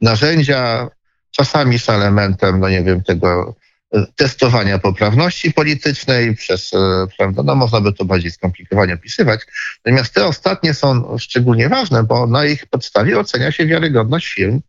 narzędzia, 0.00 0.88
czasami 1.30 1.78
z 1.78 1.88
elementem, 1.88 2.60
no 2.60 2.68
nie 2.68 2.82
wiem, 2.82 3.02
tego 3.02 3.48
e, 3.48 3.71
testowania 4.16 4.78
poprawności 4.78 5.52
politycznej 5.52 6.36
przez, 6.36 6.74
e, 6.74 7.06
prawda, 7.18 7.42
no 7.42 7.54
można 7.54 7.80
by 7.80 7.92
to 7.92 8.04
bardziej 8.04 8.30
skomplikowanie 8.30 8.94
opisywać. 8.94 9.40
Natomiast 9.84 10.14
te 10.14 10.26
ostatnie 10.26 10.74
są 10.74 11.18
szczególnie 11.18 11.68
ważne, 11.68 12.02
bo 12.02 12.26
na 12.26 12.44
ich 12.44 12.66
podstawie 12.66 13.18
ocenia 13.18 13.52
się 13.52 13.66
wiarygodność 13.66 14.34
firm, 14.34 14.60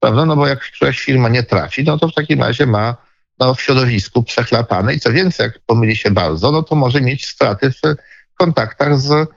prawda, 0.00 0.26
no 0.26 0.36
bo 0.36 0.46
jak 0.46 0.60
któraś 0.60 1.00
firma 1.00 1.28
nie 1.28 1.42
trafi, 1.42 1.84
no 1.84 1.98
to 1.98 2.08
w 2.08 2.14
takim 2.14 2.42
razie 2.42 2.66
ma 2.66 2.96
no, 3.38 3.54
w 3.54 3.62
środowisku 3.62 4.22
przechlapane 4.22 4.94
i 4.94 5.00
co 5.00 5.12
więcej, 5.12 5.44
jak 5.44 5.58
pomyli 5.66 5.96
się 5.96 6.10
bardzo, 6.10 6.52
no 6.52 6.62
to 6.62 6.74
może 6.74 7.00
mieć 7.00 7.26
straty 7.26 7.70
w 7.70 7.80
kontaktach 8.36 8.98
z 8.98 9.28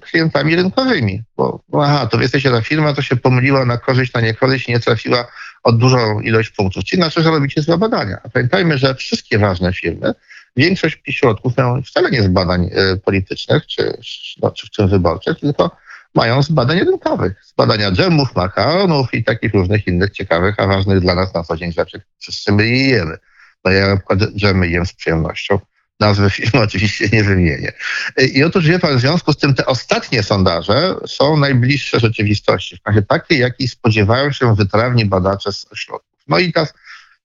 klientami 0.00 0.56
rynkowymi. 0.56 1.22
Bo 1.36 1.62
aha, 1.82 2.06
to 2.06 2.20
jesteście 2.20 2.50
ta 2.50 2.62
firma, 2.62 2.94
to 2.94 3.02
się 3.02 3.16
pomyliła 3.16 3.64
na 3.64 3.78
korzyść, 3.78 4.12
na 4.12 4.20
niekorzyść 4.20 4.68
i 4.68 4.72
nie 4.72 4.80
trafiła 4.80 5.26
o 5.62 5.72
dużą 5.72 6.20
ilość 6.20 6.50
punktów. 6.50 6.84
Czyli 6.84 7.02
znaczy, 7.02 7.22
że 7.22 7.30
robicie 7.30 7.62
złe 7.62 7.78
badania. 7.78 8.18
A 8.24 8.28
pamiętajmy, 8.28 8.78
że 8.78 8.94
wszystkie 8.94 9.38
ważne 9.38 9.72
firmy 9.72 10.14
większość 10.56 10.98
środków 11.08 11.56
miał 11.58 11.82
wcale 11.82 12.10
nie 12.10 12.22
z 12.22 12.28
badań 12.28 12.70
politycznych, 13.04 13.66
czy, 13.66 13.98
no, 14.42 14.50
czy 14.50 14.66
w 14.66 14.70
czym 14.70 14.88
wyborczych, 14.88 15.40
tylko 15.40 15.76
mają 16.14 16.42
z 16.42 16.50
badań 16.50 16.78
rynkowych, 16.78 17.44
z 17.44 17.52
badania 17.52 17.92
dżemów, 17.92 18.34
makaronów 18.36 19.14
i 19.14 19.24
takich 19.24 19.54
różnych 19.54 19.86
innych 19.86 20.10
ciekawych, 20.10 20.54
a 20.58 20.66
ważnych 20.66 21.00
dla 21.00 21.14
nas 21.14 21.34
na 21.34 21.44
co 21.44 21.56
dzień 21.56 21.72
rzeczy. 21.72 22.00
Wszyscy 22.18 22.52
my 22.52 22.68
je 22.68 22.88
jemy. 22.88 23.16
No 23.64 23.70
ja 23.70 23.88
na 23.88 23.96
przykład 23.96 24.18
dżemy 24.18 24.68
jem 24.68 24.86
z 24.86 24.92
przyjemnością. 24.92 25.58
Nazwy 26.00 26.30
firmy 26.30 26.60
oczywiście 26.68 27.08
nie 27.12 27.24
wymienię. 27.24 27.72
I 28.34 28.44
otóż 28.44 28.66
wie 28.66 28.78
pan, 28.78 28.96
w 28.96 29.00
związku 29.00 29.32
z 29.32 29.36
tym 29.36 29.54
te 29.54 29.66
ostatnie 29.66 30.22
sondaże 30.22 30.94
są 31.06 31.36
najbliższe 31.36 32.00
rzeczywistości, 32.00 32.76
w 32.76 32.86
razie 32.86 33.02
takiej, 33.02 33.38
jakiej 33.38 33.68
spodziewają 33.68 34.32
się 34.32 34.54
wytrawni 34.54 35.06
badacze 35.06 35.52
z 35.52 35.66
ośrodków. 35.72 36.20
No 36.28 36.38
i 36.38 36.52
teraz, 36.52 36.74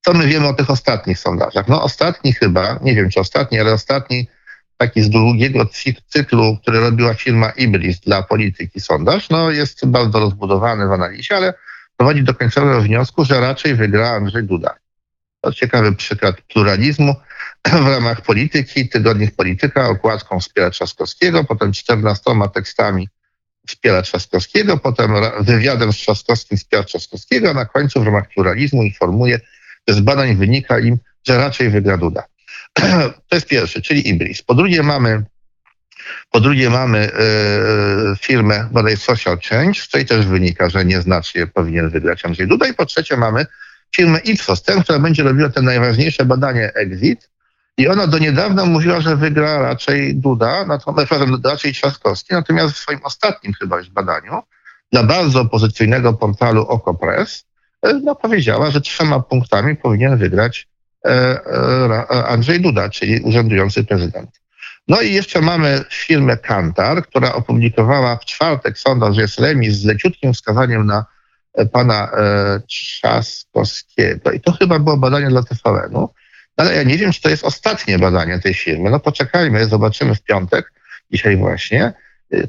co 0.01 0.13
my 0.13 0.27
wiemy 0.27 0.47
o 0.47 0.53
tych 0.53 0.69
ostatnich 0.69 1.19
sondażach? 1.19 1.67
No 1.67 1.83
ostatni 1.83 2.33
chyba, 2.33 2.79
nie 2.81 2.95
wiem 2.95 3.09
czy 3.09 3.19
ostatni, 3.19 3.59
ale 3.59 3.73
ostatni 3.73 4.27
taki 4.77 5.01
z 5.01 5.09
długiego 5.09 5.69
cyklu, 6.07 6.57
który 6.61 6.79
robiła 6.79 7.13
firma 7.13 7.49
Ibris 7.49 7.99
dla 7.99 8.23
polityki 8.23 8.79
sondaż, 8.79 9.29
no 9.29 9.51
jest 9.51 9.85
bardzo 9.85 10.19
rozbudowany 10.19 10.87
w 10.87 10.91
analizie, 10.91 11.35
ale 11.35 11.53
prowadzi 11.97 12.23
do 12.23 12.33
końcowego 12.33 12.81
wniosku, 12.81 13.25
że 13.25 13.39
raczej 13.39 13.75
wygra 13.75 14.09
Andrzej 14.09 14.43
Duda. 14.43 14.75
To 15.41 15.53
ciekawy 15.53 15.95
przykład 15.95 16.41
pluralizmu 16.41 17.15
w 17.85 17.87
ramach 17.87 18.21
polityki. 18.21 18.89
Tygodnik 18.89 19.35
Polityka 19.35 19.89
okładką 19.89 20.39
wspiera 20.39 20.69
Trzaskowskiego, 20.69 21.43
potem 21.43 21.73
14 21.73 22.23
tekstami 22.53 23.09
wspiera 23.67 24.01
Trzaskowskiego, 24.01 24.77
potem 24.77 25.13
wywiadem 25.39 25.93
z 25.93 25.95
Trzaskowskim 25.95 26.57
wspiera 26.57 26.83
Trzaskowskiego, 26.83 27.49
a 27.49 27.53
na 27.53 27.65
końcu 27.65 28.01
w 28.01 28.05
ramach 28.05 28.27
pluralizmu 28.29 28.83
informuje, 28.83 29.39
że 29.87 29.93
z 29.93 29.99
badań 29.99 30.35
wynika 30.35 30.79
im, 30.79 30.97
że 31.27 31.37
raczej 31.37 31.69
wygra 31.69 31.97
Duda. 31.97 32.23
To 33.29 33.35
jest 33.35 33.47
pierwszy, 33.47 33.81
czyli 33.81 34.09
Ibris. 34.09 34.41
Po 34.41 34.53
drugie 34.53 34.83
mamy 34.83 35.23
po 36.31 36.39
drugie 36.39 36.69
mamy 36.69 36.99
e, 36.99 37.09
firmę 38.21 38.69
bodaj 38.71 38.97
Social 38.97 39.39
Change, 39.49 39.81
z 39.81 39.87
której 39.87 40.05
też 40.05 40.25
wynika, 40.25 40.69
że 40.69 40.85
nieznacznie 40.85 41.47
powinien 41.47 41.89
wygrać 41.89 42.25
Andrzej 42.25 42.47
Duda. 42.47 42.67
I 42.67 42.73
po 42.73 42.85
trzecie 42.85 43.17
mamy 43.17 43.45
firmę 43.95 44.19
Ipsos, 44.19 44.63
tę, 44.63 44.81
która 44.83 44.99
będzie 44.99 45.23
robiła 45.23 45.49
te 45.49 45.61
najważniejsze 45.61 46.25
badanie 46.25 46.73
Exit. 46.73 47.29
I 47.77 47.87
ona 47.87 48.07
do 48.07 48.17
niedawna 48.17 48.65
mówiła, 48.65 49.01
że 49.01 49.15
wygra 49.15 49.61
raczej 49.61 50.15
Duda, 50.15 50.65
natomiast 50.65 51.11
raczej 51.43 51.73
Trzaskowski, 51.73 52.33
natomiast 52.33 52.73
w 52.73 52.77
swoim 52.77 52.99
ostatnim 53.03 53.53
chyba 53.53 53.77
już 53.77 53.89
badaniu 53.89 54.41
dla 54.91 55.03
bardzo 55.03 55.41
opozycyjnego 55.41 56.13
portalu 56.13 56.61
OkoPress 56.61 57.45
e, 57.81 57.93
no, 57.93 58.15
powiedziała, 58.15 58.71
że 58.71 58.81
trzema 58.81 59.19
punktami 59.19 59.75
powinien 59.75 60.17
wygrać 60.17 60.67
E, 61.05 61.45
e, 61.45 62.25
Andrzej 62.27 62.61
Duda, 62.61 62.89
czyli 62.89 63.19
urzędujący 63.19 63.83
prezydent. 63.83 64.29
No 64.87 65.01
i 65.01 65.13
jeszcze 65.13 65.41
mamy 65.41 65.83
firmę 65.91 66.37
Kantar, 66.37 67.03
która 67.03 67.33
opublikowała 67.33 68.15
w 68.15 68.25
czwartek 68.25 68.77
sondaż, 68.77 69.15
że 69.15 69.21
jest 69.21 69.39
remis 69.39 69.75
z 69.75 69.85
leciutkim 69.85 70.33
wskazaniem 70.33 70.85
na 70.85 71.05
pana 71.71 72.11
Trzaskowskiego. 72.67 74.31
I 74.31 74.39
to 74.39 74.51
chyba 74.51 74.79
było 74.79 74.97
badanie 74.97 75.27
dla 75.27 75.43
TVN-u. 75.43 76.09
Ale 76.57 76.75
ja 76.75 76.83
nie 76.83 76.97
wiem, 76.97 77.11
czy 77.11 77.21
to 77.21 77.29
jest 77.29 77.43
ostatnie 77.43 77.99
badanie 77.99 78.39
tej 78.39 78.53
firmy. 78.53 78.89
No 78.89 78.99
poczekajmy, 78.99 79.65
zobaczymy 79.65 80.15
w 80.15 80.21
piątek, 80.21 80.73
dzisiaj 81.11 81.37
właśnie. 81.37 81.93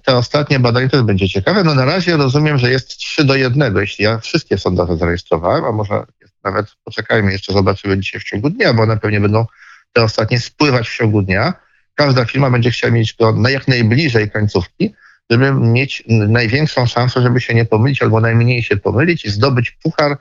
Te 0.03 0.17
ostatnie 0.17 0.61
badanie 0.61 0.89
też 0.89 1.03
będzie 1.03 1.29
ciekawe. 1.29 1.65
No 1.65 1.75
na 1.75 1.85
razie 1.85 2.17
rozumiem, 2.17 2.59
że 2.59 2.71
jest 2.71 2.89
3 2.89 3.25
do 3.25 3.35
1, 3.35 3.77
jeśli 3.77 4.05
ja 4.05 4.19
wszystkie 4.19 4.59
sondaże 4.59 4.97
zarejestrowałem, 4.97 5.65
a 5.65 5.73
może 5.73 6.05
nawet 6.45 6.67
poczekajmy, 6.85 7.33
jeszcze 7.33 7.53
zobaczymy 7.53 7.99
dzisiaj 7.99 8.21
w 8.21 8.25
ciągu 8.25 8.51
dnia, 8.51 8.75
bo 8.75 8.83
one 8.83 8.97
pewnie 8.97 9.21
będą 9.21 9.47
te 9.93 10.03
ostatnie 10.03 10.41
spływać 10.41 10.89
w 10.89 10.97
ciągu 10.97 11.23
dnia. 11.23 11.53
Każda 11.95 12.25
firma 12.25 12.51
będzie 12.51 12.71
chciała 12.71 12.93
mieć 12.93 13.15
go 13.15 13.33
na 13.33 13.51
jak 13.51 13.69
najbliżej 13.69 14.31
końcówki, 14.31 14.95
żeby 15.31 15.53
mieć 15.53 16.05
największą 16.09 16.87
szansę, 16.87 17.23
żeby 17.23 17.41
się 17.41 17.55
nie 17.55 17.65
pomylić 17.65 18.03
albo 18.03 18.21
najmniej 18.21 18.63
się 18.63 18.77
pomylić 18.77 19.25
i 19.25 19.31
zdobyć 19.31 19.71
puchar 19.71 20.19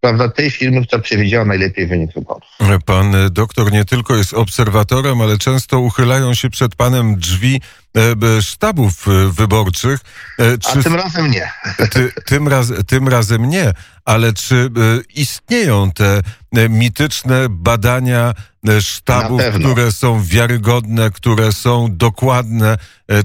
prawda, 0.00 0.28
tej 0.28 0.50
firmy, 0.50 0.86
która 0.86 1.02
przewidziała 1.02 1.44
najlepiej 1.44 1.86
wynik 1.86 2.14
wyborów. 2.14 2.48
Pan 2.84 3.14
doktor 3.30 3.72
nie 3.72 3.84
tylko 3.84 4.16
jest 4.16 4.34
obserwatorem, 4.34 5.20
ale 5.20 5.38
często 5.38 5.78
uchylają 5.80 6.34
się 6.34 6.50
przed 6.50 6.74
panem 6.74 7.16
drzwi 7.16 7.60
e, 7.96 8.42
sztabów 8.42 9.08
e, 9.08 9.32
wyborczych. 9.32 10.00
E, 10.38 10.58
czy, 10.58 10.78
A 10.78 10.82
tym 10.82 10.94
razem 10.94 11.30
nie. 11.30 11.52
Ty, 11.92 12.12
tym, 12.24 12.48
raz, 12.48 12.72
tym 12.86 13.08
razem 13.08 13.48
nie, 13.48 13.72
ale 14.04 14.32
czy 14.32 14.70
istnieją 15.14 15.90
te 15.92 16.22
mityczne 16.68 17.46
badania 17.50 18.34
sztabów, 18.80 19.42
które 19.60 19.92
są 19.92 20.24
wiarygodne, 20.24 21.10
które 21.10 21.52
są 21.52 21.86
dokładne, 21.90 22.76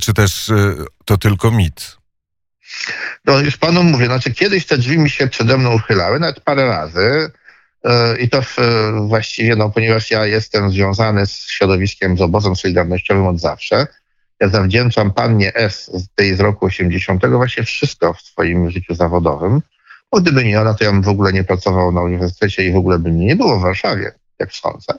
czy 0.02 0.14
też 0.14 0.52
to 1.06 1.18
tylko 1.18 1.52
mit? 1.52 2.03
No 3.26 3.40
już 3.40 3.58
panu 3.58 3.84
mówię, 3.84 4.06
znaczy 4.06 4.34
kiedyś 4.34 4.66
te 4.66 4.78
drzwi 4.78 4.98
mi 4.98 5.10
się 5.10 5.28
przede 5.28 5.58
mną 5.58 5.76
uchylały, 5.76 6.20
nawet 6.20 6.40
parę 6.40 6.66
razy. 6.66 7.32
E, 7.84 8.18
I 8.18 8.30
to 8.30 8.42
właściwie, 9.08 9.56
no, 9.56 9.70
ponieważ 9.70 10.12
ja 10.12 10.26
jestem 10.26 10.72
związany 10.72 11.26
z 11.26 11.48
środowiskiem, 11.48 12.18
z 12.18 12.22
obozem 12.22 12.56
solidarnościowym 12.56 13.28
od 13.28 13.40
zawsze, 13.40 13.88
ja 14.40 14.50
zawdzięczam 14.50 15.14
pannie 15.14 15.56
S 15.56 15.92
z 15.94 16.08
tej 16.16 16.36
z 16.36 16.40
roku 16.40 16.66
80 16.66 17.26
właśnie 17.26 17.64
wszystko 17.64 18.14
w 18.14 18.22
swoim 18.22 18.70
życiu 18.70 18.96
zawodowym. 18.96 19.62
Bo 20.12 20.22
gdyby 20.22 20.44
nie 20.44 20.62
ona, 20.62 20.74
to 20.74 20.84
ja 20.84 20.92
bym 20.92 21.02
w 21.02 21.08
ogóle 21.08 21.34
nie 21.34 21.44
pracował 21.44 21.92
na 21.92 22.02
uniwersytecie 22.02 22.64
i 22.64 22.72
w 22.72 22.76
ogóle 22.76 23.00
by 23.00 23.12
nie 23.12 23.36
było 23.36 23.60
w 23.60 23.62
Warszawie, 23.62 24.12
jak 24.40 24.54
sądzę. 24.54 24.94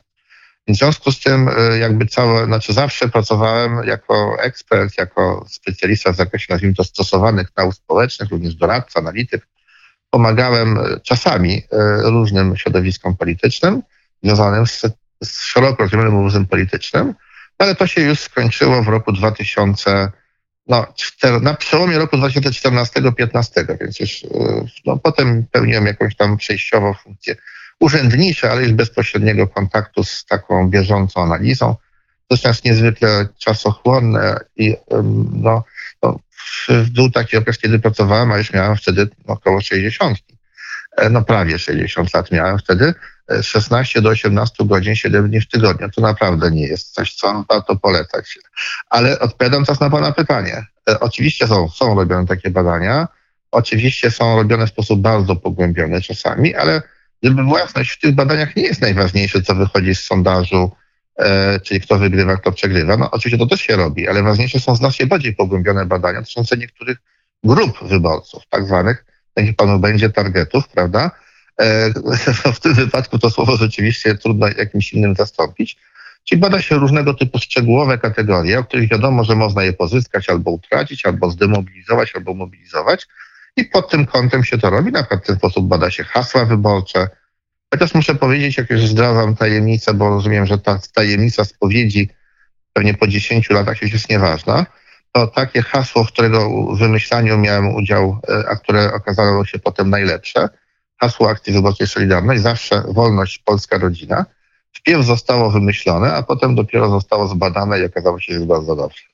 W 0.68 0.76
związku 0.76 1.12
z 1.12 1.20
tym 1.20 1.48
e, 1.48 1.78
jakby 1.78 2.06
całe, 2.06 2.46
znaczy 2.46 2.72
zawsze 2.72 3.08
pracowałem 3.08 3.86
jako 3.86 4.36
ekspert, 4.40 4.98
jako 4.98 5.44
specjalista 5.48 6.12
w 6.12 6.16
zakresie, 6.16 6.46
nazwijmy 6.50 6.74
to, 6.74 6.84
stosowanych 6.84 7.48
nauk 7.56 7.74
społecznych, 7.74 8.30
również 8.30 8.54
doradca, 8.54 9.00
analityk. 9.00 9.46
Pomagałem 10.10 10.78
e, 10.78 11.00
czasami 11.00 11.56
e, 11.56 11.62
różnym 12.02 12.56
środowiskom 12.56 13.16
politycznym 13.16 13.82
związanym 14.22 14.66
z, 14.66 14.82
z 15.24 15.40
szeroko 15.40 15.82
rozumianym 15.82 16.14
obozem 16.14 16.46
politycznym, 16.46 17.14
ale 17.58 17.74
to 17.74 17.86
się 17.86 18.00
już 18.00 18.20
skończyło 18.20 18.82
w 18.82 18.88
roku 18.88 19.12
2000, 19.12 20.10
no, 20.66 20.86
na 21.40 21.54
przełomie 21.54 21.98
roku 21.98 22.16
2014-2015, 22.16 23.78
więc 23.80 24.00
już 24.00 24.26
no, 24.86 24.96
potem 24.96 25.46
pełniłem 25.52 25.86
jakąś 25.86 26.16
tam 26.16 26.36
przejściową 26.36 26.94
funkcję 26.94 27.36
urzędnicze, 27.80 28.50
ale 28.50 28.62
już 28.62 28.72
bezpośredniego 28.72 29.48
kontaktu 29.48 30.04
z 30.04 30.24
taką 30.24 30.70
bieżącą 30.70 31.22
analizą. 31.22 31.76
To 32.28 32.48
jest 32.48 32.64
niezwykle 32.64 33.28
czasochłonne 33.38 34.36
i 34.56 34.76
no, 35.32 35.64
no, 36.02 36.18
był 36.94 37.10
taki 37.10 37.36
okres, 37.36 37.58
kiedy 37.58 37.78
pracowałem, 37.78 38.32
a 38.32 38.38
już 38.38 38.52
miałem 38.52 38.76
wtedy 38.76 39.08
około 39.26 39.60
60. 39.60 40.18
E, 40.96 41.10
no 41.10 41.22
prawie 41.22 41.58
60 41.58 42.14
lat 42.14 42.30
miałem 42.30 42.58
wtedy. 42.58 42.94
16 43.42 43.98
e, 43.98 44.02
do 44.02 44.08
18 44.08 44.64
godzin, 44.64 44.96
7 44.96 45.28
dni 45.28 45.40
w 45.40 45.48
tygodniu. 45.48 45.90
To 45.90 46.00
naprawdę 46.00 46.50
nie 46.50 46.66
jest 46.66 46.94
coś, 46.94 47.14
co 47.14 47.44
warto 47.48 47.76
polecać. 47.76 48.38
Ale 48.90 49.18
odpowiadam 49.18 49.64
teraz 49.64 49.80
na 49.80 49.90
Pana 49.90 50.12
pytanie. 50.12 50.66
E, 50.88 51.00
oczywiście 51.00 51.46
są, 51.46 51.68
są 51.68 51.94
robione 51.94 52.26
takie 52.26 52.50
badania. 52.50 53.08
Oczywiście 53.50 54.10
są 54.10 54.36
robione 54.36 54.66
w 54.66 54.70
sposób 54.70 55.00
bardzo 55.00 55.36
pogłębiony 55.36 56.00
czasami, 56.00 56.54
ale 56.54 56.82
gdyby 57.24 57.42
własność 57.42 57.90
w 57.90 58.00
tych 58.00 58.14
badaniach 58.14 58.56
nie 58.56 58.62
jest 58.62 58.80
najważniejsze, 58.80 59.42
co 59.42 59.54
wychodzi 59.54 59.94
z 59.94 60.02
sondażu, 60.02 60.70
e, 61.16 61.60
czyli 61.60 61.80
kto 61.80 61.98
wygrywa, 61.98 62.36
kto 62.36 62.52
przegrywa. 62.52 62.96
No 62.96 63.10
oczywiście 63.10 63.38
to 63.38 63.46
też 63.46 63.60
się 63.60 63.76
robi, 63.76 64.08
ale 64.08 64.22
ważniejsze 64.22 64.60
są 64.60 64.76
znacznie 64.76 65.06
bardziej 65.06 65.34
pogłębione 65.34 65.86
badania 65.86 66.20
dotyczące 66.20 66.56
niektórych 66.56 66.98
grup 67.44 67.88
wyborców, 67.88 68.42
tak 68.50 68.66
zwanych, 68.66 69.04
niech 69.36 69.56
panu 69.56 69.78
będzie 69.78 70.10
targetów, 70.10 70.68
prawda? 70.68 71.10
E, 71.60 71.90
w 72.56 72.60
tym 72.60 72.74
wypadku 72.74 73.18
to 73.18 73.30
słowo 73.30 73.56
rzeczywiście 73.56 74.14
trudno 74.14 74.48
jakimś 74.48 74.92
innym 74.92 75.14
zastąpić. 75.14 75.76
Czyli 76.24 76.40
bada 76.40 76.62
się 76.62 76.74
różnego 76.74 77.14
typu 77.14 77.38
szczegółowe 77.38 77.98
kategorie, 77.98 78.58
o 78.58 78.64
których 78.64 78.90
wiadomo, 78.90 79.24
że 79.24 79.34
można 79.34 79.64
je 79.64 79.72
pozyskać 79.72 80.28
albo 80.28 80.50
utracić, 80.50 81.06
albo 81.06 81.30
zdemobilizować, 81.30 82.12
albo 82.14 82.34
mobilizować. 82.34 83.06
I 83.56 83.64
pod 83.64 83.90
tym 83.90 84.06
kątem 84.06 84.44
się 84.44 84.58
to 84.58 84.70
robi. 84.70 84.92
Na 84.92 85.02
przykład 85.02 85.22
w 85.22 85.26
ten 85.26 85.36
sposób 85.36 85.68
bada 85.68 85.90
się 85.90 86.04
hasła 86.04 86.44
wyborcze. 86.44 87.08
Chociaż 87.74 87.94
muszę 87.94 88.14
powiedzieć, 88.14 88.58
jak 88.58 88.70
już 88.70 88.86
zdradzam 88.86 89.36
tajemnicę, 89.36 89.94
bo 89.94 90.08
rozumiem, 90.08 90.46
że 90.46 90.58
ta 90.58 90.78
tajemnica 90.94 91.44
spowiedzi 91.44 92.10
pewnie 92.72 92.94
po 92.94 93.06
10 93.06 93.50
latach 93.50 93.82
już 93.82 93.92
jest 93.92 94.10
nieważna, 94.10 94.66
to 95.12 95.26
takie 95.26 95.62
hasło, 95.62 96.04
w 96.04 96.12
którego 96.12 96.66
wymyślaniu 96.76 97.38
miałem 97.38 97.74
udział, 97.74 98.20
e, 98.28 98.48
a 98.48 98.56
które 98.56 98.92
okazało 98.92 99.44
się 99.44 99.58
potem 99.58 99.90
najlepsze, 99.90 100.48
hasło 101.00 101.30
akcji 101.30 101.52
wyborczej 101.52 101.86
Solidarność, 101.86 102.42
zawsze 102.42 102.82
wolność, 102.88 103.38
polska 103.38 103.78
rodzina, 103.78 104.26
wpierw 104.72 105.04
zostało 105.04 105.50
wymyślone, 105.50 106.14
a 106.14 106.22
potem 106.22 106.54
dopiero 106.54 106.90
zostało 106.90 107.28
zbadane 107.28 107.80
i 107.80 107.84
okazało 107.84 108.20
się, 108.20 108.32
że 108.32 108.34
jest 108.34 108.46
bardzo 108.46 108.76
dobrze. 108.76 109.13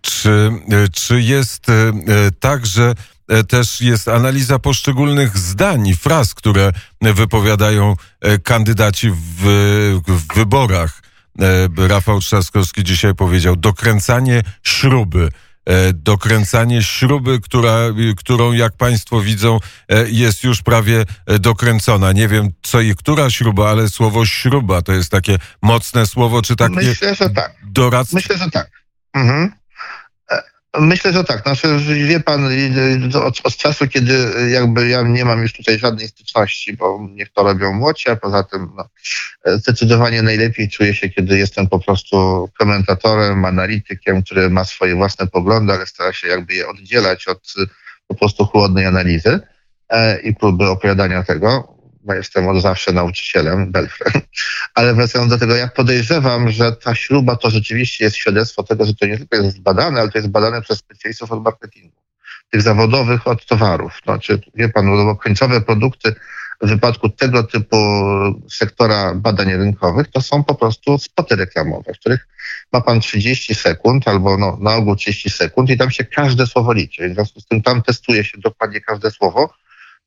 Czy, 0.00 0.50
czy 0.92 1.20
jest 1.20 1.68
e, 1.68 1.92
tak, 2.40 2.66
że 2.66 2.94
też 3.48 3.80
jest 3.80 4.08
analiza 4.08 4.58
poszczególnych 4.58 5.38
zdań 5.38 5.94
fraz, 5.94 6.34
które 6.34 6.72
wypowiadają 7.00 7.94
kandydaci 8.42 9.10
w, 9.10 9.44
w 10.08 10.34
wyborach. 10.34 11.02
Rafał 11.76 12.20
Trzaskowski 12.20 12.84
dzisiaj 12.84 13.14
powiedział 13.14 13.56
dokręcanie 13.56 14.42
śruby. 14.62 15.30
E, 15.68 15.92
dokręcanie 15.92 16.82
śruby, 16.82 17.40
która, 17.40 17.78
którą 18.16 18.52
jak 18.52 18.76
Państwo 18.76 19.20
widzą 19.20 19.58
e, 19.88 20.08
jest 20.08 20.44
już 20.44 20.62
prawie 20.62 21.04
e, 21.26 21.38
dokręcona. 21.38 22.12
Nie 22.12 22.28
wiem 22.28 22.50
co 22.62 22.80
i 22.80 22.94
która 22.94 23.30
śruba, 23.30 23.70
ale 23.70 23.88
słowo 23.88 24.26
śruba 24.26 24.82
to 24.82 24.92
jest 24.92 25.10
takie 25.10 25.38
mocne 25.62 26.06
słowo, 26.06 26.42
czy 26.42 26.56
takie 26.56 26.74
Myślę, 26.74 27.14
że 27.14 27.30
tak. 27.30 27.54
doradztwo? 27.64 28.16
Myślę, 28.16 28.38
że 28.38 28.50
tak. 28.50 28.70
Mhm. 29.14 29.52
Myślę, 30.80 31.12
że 31.12 31.24
tak. 31.24 31.42
Znaczy, 31.42 31.78
wie 32.06 32.20
pan, 32.20 32.48
od, 33.24 33.40
od, 33.44 33.56
czasu, 33.56 33.88
kiedy 33.88 34.32
jakby 34.50 34.88
ja 34.88 35.02
nie 35.02 35.24
mam 35.24 35.42
już 35.42 35.52
tutaj 35.52 35.78
żadnej 35.78 36.08
styczności, 36.08 36.76
bo 36.76 37.08
niech 37.10 37.32
to 37.32 37.42
robią 37.42 37.72
młodsi, 37.72 38.10
a 38.10 38.16
poza 38.16 38.42
tym 38.42 38.68
no, 38.76 38.88
zdecydowanie 39.56 40.22
najlepiej 40.22 40.68
czuję 40.68 40.94
się, 40.94 41.08
kiedy 41.08 41.38
jestem 41.38 41.68
po 41.68 41.78
prostu 41.80 42.48
komentatorem, 42.58 43.44
analitykiem, 43.44 44.22
który 44.22 44.50
ma 44.50 44.64
swoje 44.64 44.94
własne 44.94 45.26
poglądy, 45.26 45.72
ale 45.72 45.86
stara 45.86 46.12
się 46.12 46.28
jakby 46.28 46.54
je 46.54 46.68
oddzielać 46.68 47.28
od 47.28 47.54
po 48.06 48.14
prostu 48.14 48.44
chłodnej 48.44 48.86
analizy 48.86 49.40
e, 49.88 50.20
i 50.20 50.34
próby 50.34 50.68
opowiadania 50.68 51.24
tego 51.24 51.77
bo 52.08 52.14
jestem 52.14 52.48
od 52.48 52.62
zawsze 52.62 52.92
nauczycielem, 52.92 53.72
Belfrem. 53.72 54.12
Ale 54.74 54.94
wracając 54.94 55.30
do 55.30 55.38
tego, 55.38 55.56
ja 55.56 55.68
podejrzewam, 55.68 56.50
że 56.50 56.72
ta 56.72 56.94
śruba 56.94 57.36
to 57.36 57.50
rzeczywiście 57.50 58.04
jest 58.04 58.16
świadectwo 58.16 58.62
tego, 58.62 58.84
że 58.84 58.94
to 58.94 59.06
nie 59.06 59.18
tylko 59.18 59.36
jest 59.36 59.60
badane, 59.60 60.00
ale 60.00 60.10
to 60.10 60.18
jest 60.18 60.30
badane 60.30 60.62
przez 60.62 60.78
specjalistów 60.78 61.32
od 61.32 61.42
marketingu, 61.42 61.96
tych 62.50 62.62
zawodowych 62.62 63.26
od 63.26 63.46
towarów. 63.46 64.00
Znaczy, 64.04 64.40
wie 64.54 64.68
pan, 64.68 64.86
no, 64.86 65.04
bo 65.04 65.16
końcowe 65.16 65.60
produkty 65.60 66.14
w 66.60 66.68
wypadku 66.68 67.08
tego 67.08 67.42
typu 67.42 67.76
sektora 68.50 69.14
badań 69.14 69.52
rynkowych 69.56 70.08
to 70.08 70.22
są 70.22 70.44
po 70.44 70.54
prostu 70.54 70.98
spoty 70.98 71.36
reklamowe, 71.36 71.94
w 71.94 71.98
których 71.98 72.28
ma 72.72 72.80
pan 72.80 73.00
30 73.00 73.54
sekund 73.54 74.08
albo 74.08 74.36
no, 74.36 74.58
na 74.60 74.74
ogół 74.74 74.96
30 74.96 75.30
sekund 75.30 75.70
i 75.70 75.78
tam 75.78 75.90
się 75.90 76.04
każde 76.04 76.46
słowo 76.46 76.72
liczy. 76.72 77.08
W 77.08 77.14
związku 77.14 77.40
z 77.40 77.46
tym 77.46 77.62
tam 77.62 77.82
testuje 77.82 78.24
się 78.24 78.38
dokładnie 78.38 78.80
każde 78.80 79.10
słowo, 79.10 79.54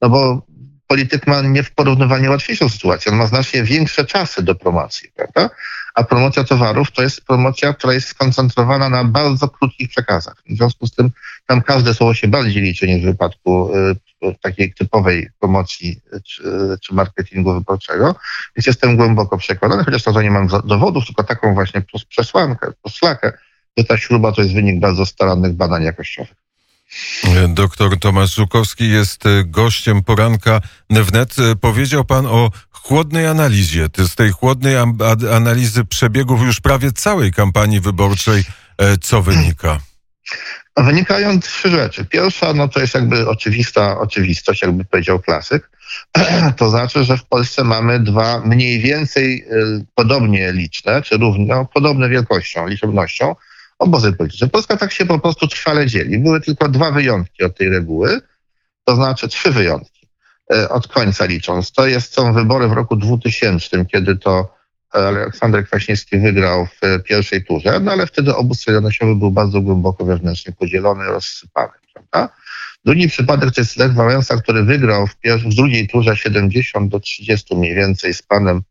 no 0.01 0.09
bo 0.09 0.45
polityk 0.91 1.27
ma 1.27 1.41
nieporównywalnie 1.41 2.29
łatwiejszą 2.29 2.69
sytuację. 2.69 3.11
On 3.11 3.17
ma 3.17 3.27
znacznie 3.27 3.63
większe 3.63 4.05
czasy 4.05 4.43
do 4.43 4.55
promocji, 4.55 5.09
prawda? 5.15 5.49
A 5.95 6.03
promocja 6.03 6.43
towarów 6.43 6.91
to 6.91 7.01
jest 7.01 7.25
promocja, 7.25 7.73
która 7.73 7.93
jest 7.93 8.07
skoncentrowana 8.07 8.89
na 8.89 9.03
bardzo 9.03 9.47
krótkich 9.47 9.89
przekazach. 9.89 10.35
W 10.49 10.57
związku 10.57 10.87
z 10.87 10.91
tym 10.91 11.11
tam 11.47 11.61
każde 11.61 11.93
słowo 11.93 12.13
się 12.13 12.27
bardziej 12.27 12.63
liczy 12.63 12.87
niż 12.87 13.01
w 13.01 13.05
wypadku 13.05 13.75
y, 13.75 14.35
takiej 14.41 14.73
typowej 14.73 15.29
promocji 15.39 15.99
czy, 16.25 16.43
czy, 16.81 16.93
marketingu 16.93 17.53
wyborczego. 17.53 18.15
Więc 18.55 18.67
jestem 18.67 18.97
głęboko 18.97 19.37
przekonany, 19.37 19.83
chociaż 19.83 20.03
to 20.03 20.21
nie 20.21 20.31
mam 20.31 20.47
dowodów, 20.47 21.05
tylko 21.05 21.23
taką 21.23 21.53
właśnie 21.53 21.81
przesłankę, 22.09 22.71
poszlakę, 22.81 23.31
że 23.77 23.83
ta 23.83 23.97
śruba 23.97 24.31
to 24.31 24.41
jest 24.41 24.53
wynik 24.53 24.79
bardzo 24.79 25.05
starannych 25.05 25.53
badań 25.53 25.83
jakościowych. 25.83 26.40
Doktor 27.47 27.99
Tomasz 27.99 28.35
Żukowski 28.35 28.89
jest 28.89 29.25
e, 29.25 29.43
gościem 29.45 30.03
poranka 30.03 30.61
wnet. 30.89 31.35
E, 31.39 31.55
powiedział 31.55 32.05
pan 32.05 32.25
o 32.25 32.51
chłodnej 32.71 33.27
analizie. 33.27 33.87
Z 33.97 34.15
tej 34.15 34.31
chłodnej 34.31 34.75
analizy 35.31 35.85
przebiegów 35.85 36.41
już 36.41 36.59
prawie 36.59 36.91
całej 36.91 37.31
kampanii 37.31 37.79
wyborczej 37.79 38.43
e, 38.77 38.97
co 38.97 39.21
wynika? 39.21 39.79
Wynikają 40.77 41.39
trzy 41.39 41.69
rzeczy. 41.69 42.05
Pierwsza, 42.05 42.53
no 42.53 42.67
to 42.67 42.79
jest 42.79 42.93
jakby 42.93 43.29
oczywista 43.29 43.99
oczywistość, 43.99 44.61
jakby 44.61 44.85
powiedział 44.85 45.19
klasyk. 45.19 45.69
To 46.57 46.69
znaczy, 46.69 47.03
że 47.03 47.17
w 47.17 47.25
Polsce 47.25 47.63
mamy 47.63 47.99
dwa 47.99 48.41
mniej 48.45 48.79
więcej 48.79 49.45
podobnie 49.95 50.51
liczne, 50.51 51.01
czy 51.01 51.17
równo 51.17 51.55
no, 51.55 51.65
podobne 51.65 52.09
wielkością, 52.09 52.67
liczebnością 52.67 53.35
obozy 53.81 54.13
polityczne. 54.13 54.47
Polska 54.49 54.77
tak 54.77 54.91
się 54.91 55.05
po 55.05 55.19
prostu 55.19 55.47
trwale 55.47 55.87
dzieli. 55.87 56.19
Były 56.19 56.41
tylko 56.41 56.69
dwa 56.69 56.91
wyjątki 56.91 57.43
od 57.43 57.57
tej 57.57 57.69
reguły, 57.69 58.21
to 58.85 58.95
znaczy 58.95 59.27
trzy 59.27 59.51
wyjątki 59.51 60.07
e, 60.53 60.69
od 60.69 60.87
końca 60.87 61.25
licząc. 61.25 61.71
To 61.71 61.87
jest, 61.87 62.13
są 62.13 62.33
wybory 62.33 62.67
w 62.67 62.71
roku 62.71 62.95
2000, 62.95 63.85
kiedy 63.85 64.15
to 64.15 64.61
Aleksander 64.91 65.65
Kwaśniewski 65.65 66.19
wygrał 66.19 66.65
w 66.65 67.03
pierwszej 67.03 67.45
turze, 67.45 67.79
no 67.79 67.91
ale 67.91 68.07
wtedy 68.07 68.35
obóz 68.35 68.61
solidarnościowy 68.61 69.15
był 69.15 69.31
bardzo 69.31 69.61
głęboko 69.61 70.05
wewnętrznie 70.05 70.53
podzielony, 70.53 71.05
rozsypany, 71.05 71.73
prawda? 71.93 72.35
Drugi 72.85 73.07
przypadek 73.07 73.53
to 73.55 73.61
jest 73.61 73.77
Lech 73.77 73.93
Wałęsa, 73.93 74.37
który 74.37 74.63
wygrał 74.63 75.07
w, 75.07 75.15
w 75.45 75.55
drugiej 75.55 75.87
turze 75.87 76.17
70 76.17 76.91
do 76.91 76.99
30 76.99 77.55
mniej 77.55 77.75
więcej 77.75 78.13
z 78.13 78.21
panem, 78.21 78.61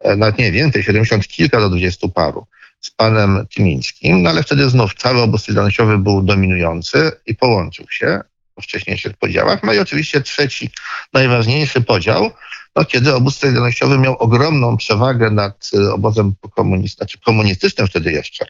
e, 0.00 0.16
nawet 0.16 0.38
nie 0.38 0.52
więcej, 0.52 0.82
70 0.82 1.28
kilka 1.28 1.60
do 1.60 1.68
20 1.68 2.08
paru 2.08 2.46
z 2.80 2.90
panem 2.90 3.46
Tymińskim, 3.54 4.22
no 4.22 4.30
ale 4.30 4.42
wtedy 4.42 4.70
znów 4.70 4.94
cały 4.94 5.22
obóz 5.22 5.44
solidarnościowy 5.44 5.98
był 5.98 6.22
dominujący 6.22 7.12
i 7.26 7.34
połączył 7.34 7.86
się 7.90 8.20
po 8.54 8.62
wcześniejszych 8.62 9.16
podziałach. 9.16 9.62
No 9.62 9.72
i 9.72 9.78
oczywiście 9.78 10.20
trzeci, 10.20 10.70
najważniejszy 11.12 11.80
podział, 11.80 12.30
no 12.76 12.84
kiedy 12.84 13.14
obóz 13.14 13.38
solidarnościowy 13.38 13.98
miał 13.98 14.16
ogromną 14.16 14.76
przewagę 14.76 15.30
nad 15.30 15.70
y, 15.74 15.92
obozem 15.92 16.34
komunistycznym, 16.56 17.08
znaczy 17.08 17.24
komunistycznym 17.24 17.86
wtedy 17.86 18.12
jeszcze, 18.12 18.46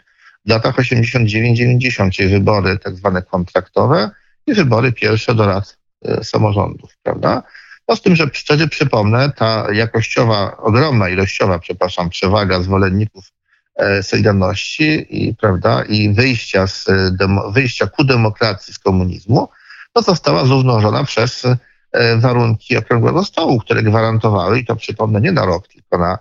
w 0.47 0.51
latach 0.51 0.77
89-90, 0.77 2.11
czyli 2.11 2.29
wybory 2.29 2.79
tak 2.79 2.97
zwane 2.97 3.23
kontraktowe 3.23 4.11
i 4.47 4.55
wybory 4.55 4.93
pierwsze 4.93 5.35
do 5.35 5.47
rad 5.47 5.79
y, 6.09 6.25
samorządów, 6.25 6.97
prawda? 7.03 7.43
No 7.89 7.97
z 7.97 8.03
tym, 8.03 8.17
że 8.17 8.27
wtedy 8.35 8.69
przypomnę, 8.69 9.33
ta 9.37 9.67
jakościowa, 9.73 10.57
ogromna 10.57 11.09
ilościowa, 11.09 11.59
przepraszam, 11.59 12.11
przewaga 12.11 12.63
zwolenników 12.63 13.25
E, 13.25 13.40
Solidarności 14.03 15.07
i, 15.11 15.35
prawda, 15.35 15.83
i 15.83 16.15
wyjścia, 16.15 16.67
z, 16.67 16.87
demo, 17.17 17.51
wyjścia 17.51 17.87
ku 17.87 18.05
demokracji 18.05 18.75
z 18.75 18.79
komunizmu, 18.79 19.49
no 19.97 20.03
została 20.03 20.45
zrównoważona 20.45 21.05
przez 21.05 21.45
e, 21.93 22.17
warunki 22.17 22.77
okrągłego 22.77 23.25
stołu, 23.25 23.61
które 23.61 23.83
gwarantowały, 23.83 24.59
i 24.59 24.65
to 24.65 24.77
przypomnę 24.77 25.21
nie 25.21 25.33
na 25.33 25.45
rok, 25.45 25.69
tylko 25.69 25.99
na 25.99 26.19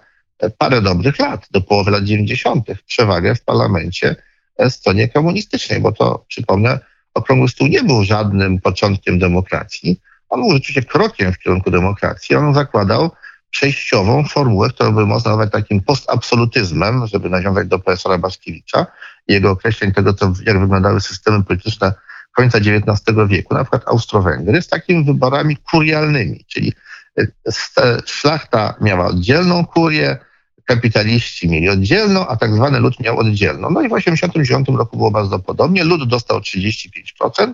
parę 0.58 0.82
dobrych 0.82 1.20
lat, 1.20 1.48
do 1.52 1.62
połowy 1.62 1.92
lat 1.92 2.04
90., 2.04 2.68
przewagę 2.86 3.36
w 3.36 3.44
parlamencie 3.44 4.16
e, 4.58 4.70
stronie 4.70 5.08
komunistycznej, 5.08 5.80
bo 5.80 5.92
to 5.92 6.26
przypomnę, 6.28 6.80
okrągły 7.14 7.50
stół 7.50 7.68
nie 7.68 7.84
był 7.84 8.04
żadnym 8.04 8.62
początkiem 8.62 9.20
demokracji. 9.20 10.02
On 10.30 10.42
był 10.42 10.52
rzeczywiście 10.52 10.84
krokiem 10.84 11.34
w 11.34 11.38
kierunku 11.38 11.72
demokracji. 11.72 12.36
On 12.36 12.54
zakładał 12.54 13.12
przejściową 13.50 14.24
formułę, 14.24 14.70
którą 14.70 14.96
by 14.96 15.06
można 15.06 15.32
nazwać 15.32 15.52
takim 15.52 15.82
postabsolutyzmem, 15.82 17.08
żeby 17.08 17.30
nawiązać 17.30 17.68
do 17.68 17.80
profesora 17.80 18.18
Baszkiewicza 18.18 18.86
i 19.28 19.34
jego 19.34 19.52
określeń 19.52 19.92
tego, 19.92 20.14
co, 20.14 20.34
jak 20.46 20.60
wyglądały 20.60 21.02
systemy 21.02 21.44
polityczne 21.44 21.94
końca 22.36 22.58
XIX 22.58 23.18
wieku, 23.28 23.54
na 23.54 23.64
przykład 23.64 23.88
Austro-Węgry, 23.88 24.62
z 24.62 24.68
takimi 24.68 25.04
wyborami 25.06 25.58
kurialnymi, 25.58 26.46
czyli 26.48 26.74
e, 27.18 27.28
szlachta 28.06 28.76
miała 28.82 29.06
oddzielną 29.06 29.66
kurię, 29.66 30.18
kapitaliści 30.66 31.50
mieli 31.50 31.70
oddzielną, 31.70 32.28
a 32.28 32.36
tak 32.36 32.56
zwany 32.56 32.80
lud 32.80 33.00
miał 33.00 33.18
oddzielną. 33.18 33.70
No 33.70 33.82
i 33.82 33.88
w 33.88 33.96
1989 33.96 34.80
roku 34.80 34.98
było 34.98 35.12
bardzo 35.12 35.40
podobnie. 35.40 35.84
Lud 35.84 36.10
dostał 36.10 36.40
35%, 36.40 37.54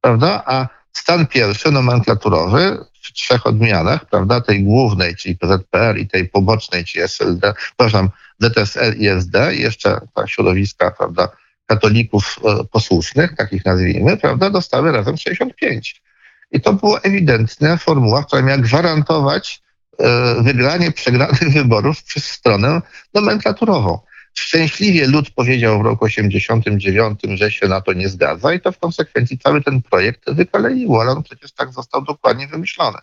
prawda, 0.00 0.42
a 0.46 0.68
stan 0.96 1.26
pierwszy, 1.26 1.70
nomenklaturowy, 1.70 2.84
w 3.02 3.12
trzech 3.12 3.46
odmianach, 3.46 4.04
prawda, 4.04 4.40
tej 4.40 4.62
głównej, 4.62 5.16
czyli 5.16 5.36
PZPR 5.36 5.98
i 5.98 6.08
tej 6.08 6.28
pobocznej, 6.28 6.84
czyli 6.84 7.04
SLD, 7.04 7.54
przepraszam, 7.56 8.10
DTSL 8.40 8.96
i 8.98 9.08
SD, 9.08 9.54
jeszcze 9.54 10.00
ta 10.14 10.26
środowiska, 10.26 10.90
prawda, 10.90 11.28
katolików 11.66 12.38
e, 12.44 12.64
posłusznych, 12.64 13.36
takich 13.36 13.64
nazwijmy, 13.64 14.16
prawda, 14.16 14.50
dostały 14.50 14.92
razem 14.92 15.16
65. 15.16 16.02
I 16.50 16.60
to 16.60 16.72
była 16.72 17.00
ewidentna 17.00 17.76
formuła, 17.76 18.24
która 18.24 18.42
miała 18.42 18.58
gwarantować 18.58 19.62
e, 19.98 20.42
wygranie 20.42 20.92
przegranych 20.92 21.52
wyborów 21.52 22.02
przez 22.02 22.24
stronę 22.24 22.82
nomenklaturową. 23.14 23.98
Szczęśliwie 24.34 25.06
lud 25.06 25.30
powiedział 25.30 25.78
w 25.78 25.84
roku 25.84 26.04
89, 26.04 27.20
że 27.34 27.50
się 27.50 27.68
na 27.68 27.80
to 27.80 27.92
nie 27.92 28.08
zgadza 28.08 28.54
i 28.54 28.60
to 28.60 28.72
w 28.72 28.78
konsekwencji 28.78 29.38
cały 29.38 29.62
ten 29.62 29.82
projekt 29.82 30.30
wykoleiło, 30.30 31.00
ale 31.00 31.10
on 31.10 31.22
przecież 31.22 31.52
tak 31.52 31.72
został 31.72 32.02
dokładnie 32.02 32.46
wymyślony. 32.46 32.98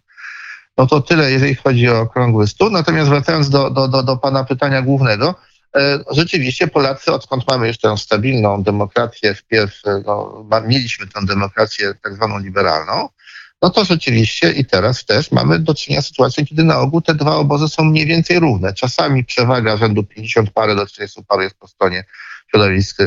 No 0.77 0.87
to 0.87 1.01
tyle, 1.01 1.31
jeżeli 1.31 1.55
chodzi 1.55 1.89
o 1.89 1.99
okrągły 1.99 2.47
stół. 2.47 2.69
Natomiast 2.69 3.09
wracając 3.09 3.49
do, 3.49 3.69
do, 3.69 3.87
do, 3.87 4.03
do 4.03 4.17
pana 4.17 4.43
pytania 4.43 4.81
głównego, 4.81 5.35
e, 5.75 5.99
rzeczywiście 6.11 6.67
Polacy, 6.67 7.11
odkąd 7.11 7.47
mamy 7.47 7.67
już 7.67 7.77
tę 7.77 7.97
stabilną 7.97 8.63
demokrację, 8.63 9.35
wpierw 9.35 9.81
no, 10.05 10.45
mieliśmy 10.67 11.07
tę 11.07 11.25
demokrację 11.25 11.93
tak 12.03 12.13
zwaną 12.13 12.39
liberalną, 12.39 13.09
no 13.61 13.69
to 13.69 13.85
rzeczywiście 13.85 14.51
i 14.51 14.65
teraz 14.65 15.05
też 15.05 15.31
mamy 15.31 15.59
do 15.59 15.73
czynienia 15.73 16.01
z 16.01 16.07
sytuacją, 16.07 16.45
kiedy 16.45 16.63
na 16.63 16.77
ogół 16.77 17.01
te 17.01 17.15
dwa 17.15 17.35
obozy 17.35 17.67
są 17.67 17.83
mniej 17.83 18.05
więcej 18.05 18.39
równe. 18.39 18.73
Czasami 18.73 19.25
przewaga 19.25 19.77
rzędu 19.77 20.03
50 20.03 20.51
parę 20.51 20.75
do 20.75 20.87
40 20.87 21.23
parę 21.27 21.43
jest 21.43 21.55
po 21.55 21.67
stronie 21.67 22.05
środowisk 22.49 22.97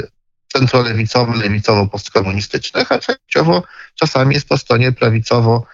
centrolewicowo, 0.53 1.33
lewicowo-postkomunistycznych, 1.33 2.93
a 2.93 2.99
częściowo 2.99 3.63
czasami 3.95 4.35
jest 4.35 4.49
po 4.49 4.59
stronie 4.59 4.93
prawicowo, 4.93 5.67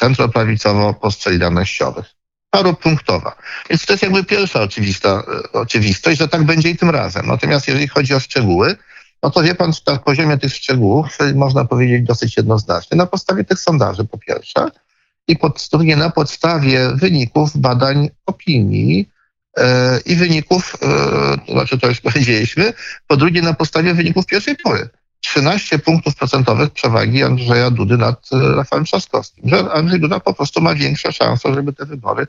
centroprawicowo-postsolidarnościowych. 0.00 2.04
Paropunktowa. 2.50 3.36
Więc 3.70 3.86
to 3.86 3.92
jest 3.92 4.02
jakby 4.02 4.24
pierwsza 4.24 4.60
oczywista, 4.60 5.22
oczywistość, 5.52 6.18
że 6.18 6.28
tak 6.28 6.42
będzie 6.42 6.70
i 6.70 6.76
tym 6.76 6.90
razem. 6.90 7.26
Natomiast 7.26 7.68
jeżeli 7.68 7.88
chodzi 7.88 8.14
o 8.14 8.20
szczegóły, 8.20 8.76
no 9.22 9.30
to 9.30 9.42
wie 9.42 9.54
pan, 9.54 9.72
na 9.86 9.98
poziomie 9.98 10.38
tych 10.38 10.54
szczegółów 10.54 11.18
można 11.34 11.64
powiedzieć 11.64 12.06
dosyć 12.06 12.36
jednoznacznie. 12.36 12.96
Na 12.96 13.06
podstawie 13.06 13.44
tych 13.44 13.58
sondaży 13.58 14.04
po 14.04 14.18
pierwsze 14.18 14.70
i 15.28 15.36
pod, 15.36 15.68
drugie 15.72 15.96
na 15.96 16.10
podstawie 16.10 16.88
wyników 16.94 17.56
badań 17.56 18.08
opinii 18.26 19.10
e, 19.58 20.00
i 20.06 20.16
wyników, 20.16 20.76
e, 20.82 20.86
to 21.46 21.52
znaczy 21.52 21.78
to 21.78 21.88
już 21.88 22.00
powiedzieliśmy, 22.10 22.72
po 23.06 23.16
drugie 23.16 23.42
na 23.42 23.54
podstawie 23.54 23.94
wyników 23.94 24.26
pierwszej 24.26 24.56
pory. 24.56 24.88
13 25.20 25.78
punktów 25.78 26.16
procentowych 26.16 26.70
przewagi 26.70 27.22
Andrzeja 27.22 27.70
Dudy 27.70 27.96
nad 27.96 28.28
e, 28.32 28.56
Rafałem 28.56 28.84
Trzaskowskim. 28.84 29.48
Że 29.48 29.72
Andrzej 29.72 30.00
Duda 30.00 30.20
po 30.20 30.34
prostu 30.34 30.60
ma 30.60 30.74
większe 30.74 31.12
szanse, 31.12 31.54
żeby 31.54 31.72
te 31.72 31.86
wybory 31.86 32.26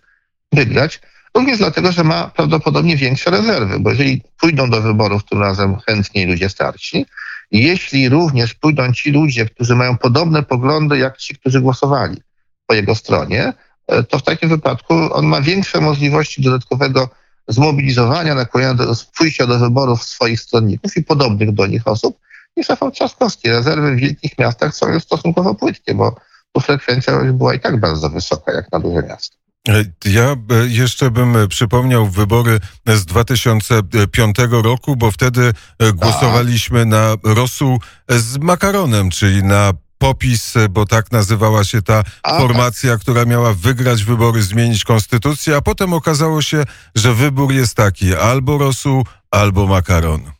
wygrać. 0.51 1.01
Również 1.35 1.57
dlatego, 1.57 1.91
że 1.91 2.03
ma 2.03 2.27
prawdopodobnie 2.27 2.97
większe 2.97 3.31
rezerwy, 3.31 3.79
bo 3.79 3.89
jeżeli 3.89 4.21
pójdą 4.39 4.69
do 4.69 4.81
wyborów 4.81 5.23
tym 5.23 5.41
razem 5.41 5.77
chętniej 5.87 6.25
ludzie 6.25 6.49
starsi, 6.49 7.05
jeśli 7.51 8.09
również 8.09 8.53
pójdą 8.53 8.93
ci 8.93 9.11
ludzie, 9.11 9.45
którzy 9.45 9.75
mają 9.75 9.97
podobne 9.97 10.43
poglądy 10.43 10.97
jak 10.97 11.17
ci, 11.17 11.35
którzy 11.35 11.61
głosowali 11.61 12.21
po 12.67 12.73
jego 12.73 12.95
stronie, 12.95 13.53
e, 13.87 14.03
to 14.03 14.19
w 14.19 14.23
takim 14.23 14.49
wypadku 14.49 14.93
on 15.11 15.25
ma 15.25 15.41
większe 15.41 15.81
możliwości 15.81 16.41
dodatkowego 16.41 17.09
zmobilizowania, 17.47 18.35
nakłonienia 18.35 18.73
do 18.73 18.93
pójścia 19.17 19.47
do 19.47 19.59
wyborów 19.59 20.03
swoich 20.03 20.41
stronników 20.41 20.97
i 20.97 21.03
podobnych 21.03 21.51
do 21.51 21.67
nich 21.67 21.87
osób 21.87 22.19
niż 22.57 22.69
Rafał 22.69 22.91
Trzaskowski. 22.91 23.49
Rezerwy 23.49 23.95
w 23.95 23.99
wielkich 23.99 24.37
miastach 24.37 24.75
są 24.75 24.89
już 24.89 25.03
stosunkowo 25.03 25.55
płytkie, 25.55 25.93
bo 25.93 26.15
tu 26.51 26.61
frekwencja 26.61 27.23
była 27.23 27.53
i 27.53 27.59
tak 27.59 27.79
bardzo 27.79 28.09
wysoka, 28.09 28.51
jak 28.51 28.71
na 28.71 28.79
duże 28.79 29.03
miasto. 29.07 29.42
E, 29.69 29.83
ja 30.05 30.23
e, 30.31 30.35
jeszcze 30.67 31.11
bym 31.11 31.37
e, 31.37 31.47
przypomniał 31.47 32.07
wybory 32.07 32.59
z 32.87 33.05
2005 33.05 34.35
roku, 34.51 34.95
bo 34.95 35.11
wtedy 35.11 35.53
głosowaliśmy 35.93 36.85
na 36.85 37.15
rosół 37.23 37.79
z 38.09 38.37
makaronem, 38.37 39.09
czyli 39.09 39.43
na 39.43 39.73
popis, 39.97 40.53
bo 40.69 40.85
tak 40.85 41.11
nazywała 41.11 41.63
się 41.63 41.81
ta 41.81 42.03
formacja, 42.25 42.97
która 42.97 43.25
miała 43.25 43.53
wygrać 43.53 44.03
wybory, 44.03 44.43
zmienić 44.43 44.83
konstytucję, 44.83 45.55
a 45.55 45.61
potem 45.61 45.93
okazało 45.93 46.41
się, 46.41 46.63
że 46.95 47.13
wybór 47.13 47.53
jest 47.53 47.75
taki 47.75 48.15
albo 48.15 48.57
rosół, 48.57 49.05
albo 49.31 49.67
makaron. 49.67 50.31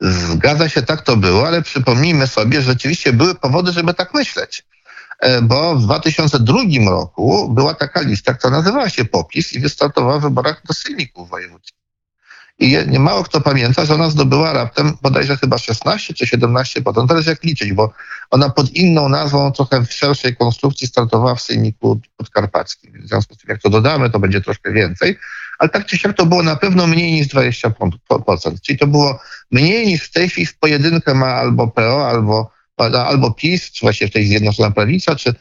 Zgadza 0.00 0.68
się, 0.68 0.82
tak 0.82 1.02
to 1.02 1.16
było, 1.16 1.46
ale 1.46 1.62
przypomnijmy 1.62 2.26
sobie, 2.26 2.62
że 2.62 2.66
rzeczywiście 2.66 3.12
były 3.12 3.34
powody, 3.34 3.72
żeby 3.72 3.94
tak 3.94 4.14
myśleć. 4.14 4.64
E, 5.20 5.42
bo 5.42 5.76
w 5.76 5.82
2002 5.82 6.58
roku 6.90 7.48
była 7.54 7.74
taka 7.74 8.00
lista, 8.00 8.34
która 8.34 8.50
nazywała 8.50 8.88
się 8.88 9.04
POPIS 9.04 9.52
i 9.52 9.60
wystartowała 9.60 10.18
w 10.18 10.22
wyborach 10.22 10.62
do 10.68 10.74
sejmików 10.74 11.30
wojewódzkich. 11.30 11.76
I 12.58 12.78
nie 12.86 12.98
mało 12.98 13.24
kto 13.24 13.40
pamięta, 13.40 13.84
że 13.84 13.94
ona 13.94 14.10
zdobyła 14.10 14.52
raptem 14.52 14.92
bodajże 15.02 15.36
chyba 15.36 15.58
16 15.58 16.14
czy 16.14 16.26
17 16.26 16.82
potem, 16.82 17.08
teraz 17.08 17.26
jak 17.26 17.44
liczyć, 17.44 17.72
bo 17.72 17.92
ona 18.30 18.50
pod 18.50 18.70
inną 18.70 19.08
nazwą, 19.08 19.52
trochę 19.52 19.86
w 19.86 19.92
szerszej 19.92 20.36
konstrukcji 20.36 20.86
startowała 20.86 21.34
w 21.34 21.42
sejmiku 21.42 22.00
podkarpackim. 22.16 23.02
W 23.02 23.08
związku 23.08 23.34
z 23.34 23.38
tym, 23.38 23.50
jak 23.50 23.62
to 23.62 23.70
dodamy, 23.70 24.10
to 24.10 24.18
będzie 24.18 24.40
troszkę 24.40 24.72
więcej. 24.72 25.18
Ale 25.58 25.70
tak 25.70 25.86
czy 25.86 25.98
siak 25.98 26.16
to 26.16 26.26
było 26.26 26.42
na 26.42 26.56
pewno 26.56 26.86
mniej 26.86 27.12
niż 27.12 27.28
20%. 27.28 27.70
Czyli 28.62 28.78
to 28.78 28.86
było 28.86 29.20
mniej 29.50 29.86
niż 29.86 30.02
w 30.02 30.12
tej 30.12 30.28
chwili 30.28 30.46
w 30.46 30.58
pojedynkę 30.58 31.14
ma 31.14 31.26
albo 31.26 31.68
PO, 31.68 32.08
albo 32.08 32.50
albo 32.78 33.30
PiS, 33.30 33.70
czy 33.72 33.86
właściwie 33.86 34.10
w 34.10 34.12
tej 34.12 34.26
Zjednoczona 34.26 34.70
Prawica, 34.70 35.16
czy 35.16 35.34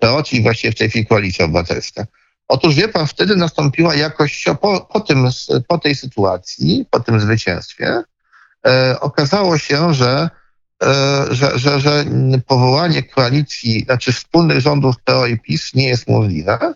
PO, 0.00 0.22
czyli 0.22 0.42
właściwie 0.42 0.72
w 0.72 0.78
tej 0.78 0.90
chwili 0.90 1.06
Koalicja 1.06 1.44
Obywatelska. 1.44 2.06
Otóż 2.48 2.74
wie 2.74 2.88
pan, 2.88 3.06
wtedy 3.06 3.36
nastąpiła 3.36 3.94
jakoś 3.94 4.44
po, 4.60 4.80
po, 4.80 5.00
tym, 5.00 5.28
po 5.68 5.78
tej 5.78 5.94
sytuacji, 5.94 6.86
po 6.90 7.00
tym 7.00 7.20
zwycięstwie, 7.20 8.02
e, 8.66 8.96
okazało 9.00 9.58
się, 9.58 9.94
że, 9.94 10.30
e, 10.82 11.24
że, 11.30 11.58
że, 11.58 11.80
że 11.80 12.04
powołanie 12.46 13.02
koalicji, 13.02 13.80
znaczy 13.84 14.12
wspólnych 14.12 14.60
rządów 14.60 14.96
PO 15.04 15.26
i 15.26 15.38
PiS 15.38 15.74
nie 15.74 15.88
jest 15.88 16.08
możliwe. 16.08 16.74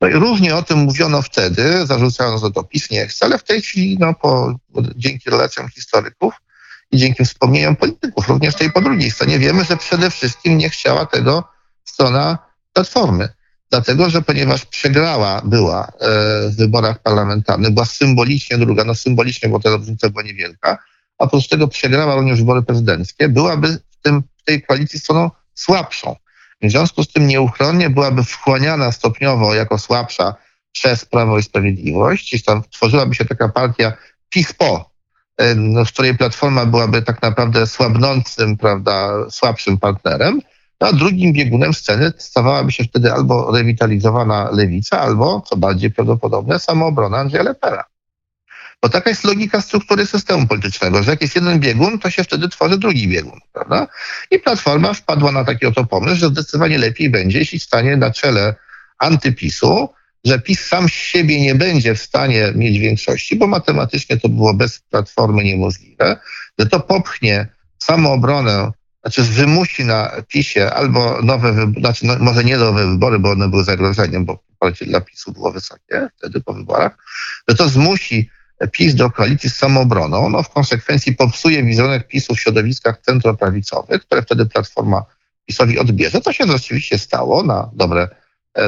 No 0.00 0.08
i 0.08 0.12
różnie 0.12 0.56
o 0.56 0.62
tym 0.62 0.78
mówiono 0.78 1.22
wtedy, 1.22 1.86
zarzucano, 1.86 2.38
że 2.38 2.50
to 2.50 2.64
PiS 2.64 2.90
nie 2.90 3.06
chce, 3.06 3.26
ale 3.26 3.38
w 3.38 3.44
tej 3.44 3.62
chwili, 3.62 3.96
no, 4.00 4.14
po, 4.14 4.54
dzięki 4.96 5.30
relacjom 5.30 5.68
historyków, 5.68 6.34
i 6.90 6.96
dzięki 6.96 7.24
wspomnieniom 7.24 7.76
polityków, 7.76 8.28
również 8.28 8.54
tej 8.54 8.72
po 8.72 8.80
drugiej 8.80 9.10
stronie, 9.10 9.38
wiemy, 9.38 9.64
że 9.64 9.76
przede 9.76 10.10
wszystkim 10.10 10.58
nie 10.58 10.70
chciała 10.70 11.06
tego 11.06 11.44
strona 11.84 12.38
Platformy. 12.72 13.28
Dlatego, 13.70 14.10
że 14.10 14.22
ponieważ 14.22 14.64
przegrała 14.64 15.42
była 15.44 15.86
e, 15.86 15.90
w 16.48 16.56
wyborach 16.56 17.02
parlamentarnych, 17.02 17.70
była 17.70 17.86
symbolicznie 17.86 18.58
druga, 18.58 18.84
no 18.84 18.94
symbolicznie, 18.94 19.48
bo 19.48 19.60
ta 19.60 19.70
różnica 19.70 20.10
była 20.10 20.22
niewielka, 20.22 20.78
a 21.18 21.24
oprócz 21.24 21.48
tego 21.48 21.68
przegrała 21.68 22.14
również 22.14 22.38
wybory 22.38 22.62
prezydenckie, 22.62 23.28
byłaby 23.28 23.68
w, 23.68 24.02
tym, 24.02 24.22
w 24.36 24.44
tej 24.44 24.62
koalicji 24.62 25.00
stroną 25.00 25.30
słabszą. 25.54 26.16
W 26.62 26.70
związku 26.70 27.02
z 27.02 27.12
tym 27.12 27.26
nieuchronnie 27.26 27.90
byłaby 27.90 28.24
wchłaniana 28.24 28.92
stopniowo 28.92 29.54
jako 29.54 29.78
słabsza 29.78 30.34
przez 30.72 31.04
Prawo 31.04 31.38
i 31.38 31.42
Sprawiedliwość, 31.42 32.30
czyli 32.30 32.42
tam 32.42 32.62
tworzyłaby 32.70 33.14
się 33.14 33.24
taka 33.24 33.48
partia 33.48 33.92
PiS-PO, 34.30 34.90
w 35.86 35.88
której 35.88 36.16
Platforma 36.16 36.66
byłaby 36.66 37.02
tak 37.02 37.22
naprawdę 37.22 37.66
słabnącym, 37.66 38.56
prawda, 38.56 39.10
słabszym 39.30 39.78
partnerem, 39.78 40.40
no, 40.80 40.86
a 40.86 40.92
drugim 40.92 41.32
biegunem 41.32 41.74
sceny 41.74 42.12
stawałaby 42.18 42.72
się 42.72 42.84
wtedy 42.84 43.12
albo 43.12 43.52
rewitalizowana 43.56 44.50
lewica, 44.52 45.00
albo, 45.00 45.40
co 45.40 45.56
bardziej 45.56 45.90
prawdopodobne, 45.90 46.58
samoobrona 46.58 47.18
Andrzeja 47.18 47.42
Lepera. 47.42 47.84
Bo 48.82 48.88
taka 48.88 49.10
jest 49.10 49.24
logika 49.24 49.60
struktury 49.60 50.06
systemu 50.06 50.46
politycznego, 50.46 51.02
że 51.02 51.10
jak 51.10 51.22
jest 51.22 51.34
jeden 51.34 51.60
biegun, 51.60 51.98
to 51.98 52.10
się 52.10 52.24
wtedy 52.24 52.48
tworzy 52.48 52.78
drugi 52.78 53.08
biegun, 53.08 53.40
prawda? 53.52 53.86
I 54.30 54.38
Platforma 54.38 54.92
wpadła 54.92 55.32
na 55.32 55.44
taki 55.44 55.66
oto 55.66 55.84
pomysł, 55.84 56.16
że 56.16 56.28
zdecydowanie 56.28 56.78
lepiej 56.78 57.10
będzie, 57.10 57.38
jeśli 57.38 57.60
stanie 57.60 57.96
na 57.96 58.10
czele 58.10 58.54
antypisu, 58.98 59.88
że 60.26 60.38
PiS 60.38 60.66
sam 60.66 60.88
z 60.88 60.92
siebie 60.92 61.40
nie 61.40 61.54
będzie 61.54 61.94
w 61.94 62.02
stanie 62.02 62.52
mieć 62.54 62.78
większości, 62.78 63.36
bo 63.36 63.46
matematycznie 63.46 64.16
to 64.16 64.28
było 64.28 64.54
bez 64.54 64.80
platformy 64.80 65.44
niemożliwe, 65.44 66.16
że 66.58 66.66
to 66.66 66.80
popchnie 66.80 67.48
samoobronę, 67.78 68.72
znaczy 69.02 69.22
wymusi 69.22 69.84
na 69.84 70.10
PiSie 70.28 70.74
albo 70.74 71.22
nowe 71.22 71.52
wybory, 71.52 71.80
znaczy 71.80 72.06
no, 72.06 72.16
może 72.18 72.44
nie 72.44 72.56
nowe 72.56 72.86
wybory, 72.86 73.18
bo 73.18 73.30
one 73.30 73.48
były 73.48 73.64
zagrożeniem, 73.64 74.24
bo 74.24 74.36
poparcie 74.36 74.86
dla 74.86 75.00
PiSu 75.00 75.32
było 75.32 75.52
wysokie 75.52 76.08
wtedy 76.18 76.40
po 76.40 76.54
wyborach, 76.54 76.98
że 77.48 77.56
to 77.56 77.68
zmusi 77.68 78.30
PiS 78.72 78.94
do 78.94 79.10
koalicji 79.10 79.50
z 79.50 79.56
samoobroną, 79.56 80.28
no 80.30 80.42
w 80.42 80.48
konsekwencji 80.48 81.14
popsuje 81.14 81.62
wizerunek 81.62 82.08
PiSu 82.08 82.34
w 82.34 82.40
środowiskach 82.40 83.00
centroprawicowych, 83.00 84.02
które 84.02 84.22
wtedy 84.22 84.46
Platforma 84.46 85.04
PiSowi 85.46 85.78
odbierze. 85.78 86.20
To 86.20 86.32
się 86.32 86.46
rzeczywiście 86.46 86.98
stało 86.98 87.42
na 87.42 87.70
dobre 87.72 88.08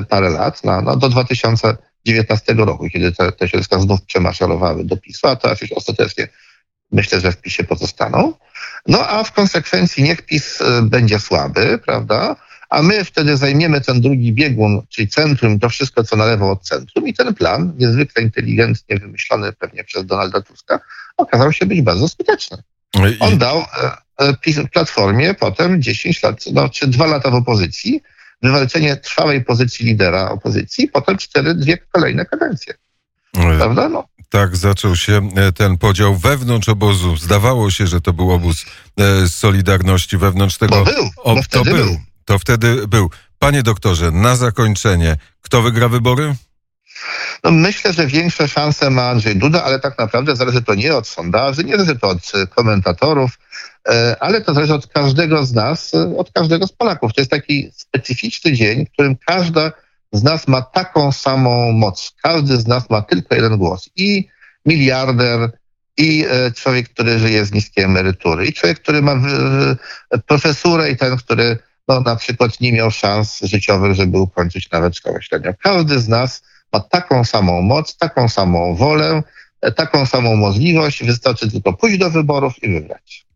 parę 0.09 0.31
lat, 0.31 0.64
no, 0.64 0.83
no 0.83 0.96
do 0.96 1.09
2019 1.09 2.55
roku, 2.55 2.88
kiedy 2.88 3.12
te, 3.12 3.33
te 3.33 3.48
środowiska 3.48 3.81
znów 3.81 4.03
przemaszerowały 4.03 4.85
do 4.85 4.96
PiSu, 4.96 5.27
a 5.27 5.37
teraz 5.37 5.61
już 5.61 5.72
ostatecznie 5.72 6.29
myślę, 6.92 7.20
że 7.20 7.33
w 7.33 7.40
PiSie 7.40 7.64
pozostaną. 7.64 8.33
No 8.87 9.09
a 9.09 9.24
w 9.24 9.33
konsekwencji 9.33 10.03
niech 10.03 10.22
PiS 10.22 10.61
e, 10.61 10.83
będzie 10.83 11.20
słaby, 11.20 11.79
prawda? 11.87 12.37
A 12.70 12.83
my 12.83 13.05
wtedy 13.05 13.37
zajmiemy 13.37 13.81
ten 13.81 14.01
drugi 14.01 14.33
biegun, 14.33 14.83
czyli 14.88 15.09
centrum, 15.09 15.59
to 15.59 15.68
wszystko, 15.68 16.05
co 16.05 16.16
na 16.16 16.24
lewo 16.24 16.51
od 16.51 16.62
centrum. 16.62 17.09
I 17.09 17.14
ten 17.14 17.35
plan, 17.35 17.72
niezwykle 17.79 18.22
inteligentnie 18.22 18.96
wymyślony 18.98 19.53
pewnie 19.53 19.85
przez 19.85 20.07
Donalda 20.07 20.40
Tuska, 20.40 20.81
okazał 21.16 21.53
się 21.53 21.66
być 21.66 21.83
bardzo 21.83 22.09
skuteczny. 22.09 22.62
On 23.20 23.38
dał 23.38 23.64
e, 24.18 24.66
Platformie 24.72 25.35
potem 25.35 25.83
10 25.83 26.22
lat, 26.22 26.44
no, 26.53 26.68
czy 26.68 26.87
dwa 26.87 27.07
lata 27.07 27.31
w 27.31 27.35
opozycji, 27.35 28.03
wywalczenie 28.42 28.96
trwałej 28.96 29.44
pozycji 29.44 29.87
lidera 29.87 30.31
opozycji, 30.31 30.88
potem 30.88 31.18
cztery, 31.18 31.55
dwie 31.55 31.79
kolejne 31.92 32.27
kadencje. 32.27 32.74
Prawda? 33.33 33.88
No. 33.88 34.05
Tak 34.29 34.57
zaczął 34.57 34.96
się 34.96 35.29
e, 35.37 35.53
ten 35.53 35.79
podział 35.79 36.16
wewnątrz 36.16 36.68
obozu. 36.68 37.16
Zdawało 37.16 37.70
się, 37.70 37.87
że 37.87 38.01
to 38.01 38.12
był 38.12 38.33
obóz 38.33 38.66
e, 38.96 39.29
Solidarności 39.29 40.18
wewnątrz 40.18 40.59
tego. 40.59 40.85
To 40.85 40.85
był, 40.85 41.11
to 41.51 41.64
był. 41.64 41.74
był. 41.74 41.96
To 42.24 42.38
wtedy 42.38 42.88
był. 42.88 43.11
Panie 43.38 43.62
doktorze, 43.62 44.11
na 44.11 44.37
zakończenie, 44.37 45.16
kto 45.40 45.62
wygra 45.62 45.88
wybory? 45.88 46.35
No 47.44 47.50
myślę, 47.50 47.92
że 47.92 48.06
większe 48.06 48.48
szanse 48.48 48.90
ma 48.90 49.11
Andrzej 49.11 49.37
Duda, 49.37 49.64
ale 49.64 49.80
tak 49.80 49.98
naprawdę 49.98 50.37
zależy 50.37 50.62
to 50.62 50.74
nie 50.74 50.96
od 50.96 51.08
sondaży, 51.08 51.64
nie 51.64 51.76
zależy 51.76 51.98
to 51.98 52.08
od 52.08 52.32
komentatorów, 52.54 53.38
E, 53.88 54.16
ale 54.20 54.40
to 54.40 54.54
zależy 54.54 54.74
od 54.74 54.87
każdego 54.87 55.46
z 55.46 55.52
nas, 55.52 55.94
e, 55.94 56.16
od 56.16 56.32
każdego 56.32 56.66
z 56.66 56.72
Polaków. 56.72 57.12
To 57.12 57.20
jest 57.20 57.30
taki 57.30 57.70
specyficzny 57.72 58.52
dzień, 58.52 58.87
w 58.87 58.90
którym 58.90 59.16
każda 59.26 59.72
z 60.12 60.22
nas 60.22 60.48
ma 60.48 60.62
taką 60.62 61.12
samą 61.12 61.72
moc. 61.72 62.12
Każdy 62.22 62.56
z 62.56 62.66
nas 62.66 62.90
ma 62.90 63.02
tylko 63.02 63.34
jeden 63.34 63.56
głos. 63.56 63.90
I 63.96 64.28
miliarder, 64.66 65.50
i 65.96 66.24
e, 66.30 66.52
człowiek, 66.52 66.88
który 66.88 67.18
żyje 67.18 67.44
z 67.44 67.52
niskiej 67.52 67.84
emerytury, 67.84 68.46
i 68.46 68.52
człowiek, 68.52 68.80
który 68.80 69.02
ma 69.02 69.16
profesurę, 70.26 70.90
i 70.90 70.96
ten, 70.96 71.16
który 71.16 71.58
no, 71.88 72.00
na 72.00 72.16
przykład 72.16 72.61
nie 72.61 72.72
miał 72.72 72.90
szans 72.90 73.40
życiowych, 73.42 73.94
żeby 73.94 74.18
ukończyć 74.18 74.70
nawet 74.70 74.96
szkołę 74.96 75.22
średnią. 75.22 75.52
Każdy 75.62 76.00
z 76.00 76.08
nas 76.08 76.42
ma 76.72 76.81
taką 76.81 77.24
samą 77.24 77.62
moc, 77.62 77.96
taką 77.96 78.28
samą 78.28 78.74
wolę, 78.74 79.22
e, 79.61 79.72
taką 79.72 80.07
samą 80.07 80.37
możliwość. 80.37 81.04
Wystarczy 81.04 81.50
tylko 81.50 81.72
pójść 81.72 81.98
do 81.98 82.11
wyborów 82.11 82.62
i 82.62 82.72
wybrać. 82.72 83.26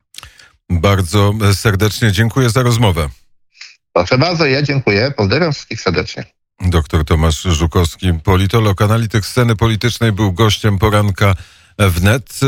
Bardzo 0.70 1.32
serdecznie 1.54 2.12
dziękuję 2.12 2.50
za 2.50 2.62
rozmowę. 2.62 3.08
Proszę 3.92 4.18
bardzo, 4.18 4.46
ja 4.46 4.62
dziękuję. 4.62 5.12
Pozdrawiam 5.16 5.52
wszystkich 5.52 5.80
serdecznie. 5.80 6.24
Doktor 6.60 7.04
Tomasz 7.04 7.42
Żukowski, 7.42 8.12
politolog, 8.24 8.82
analityk 8.82 9.26
sceny 9.26 9.56
politycznej, 9.56 10.12
był 10.12 10.32
gościem 10.32 10.78
poranka 10.78 11.34
wnet. 11.78 12.40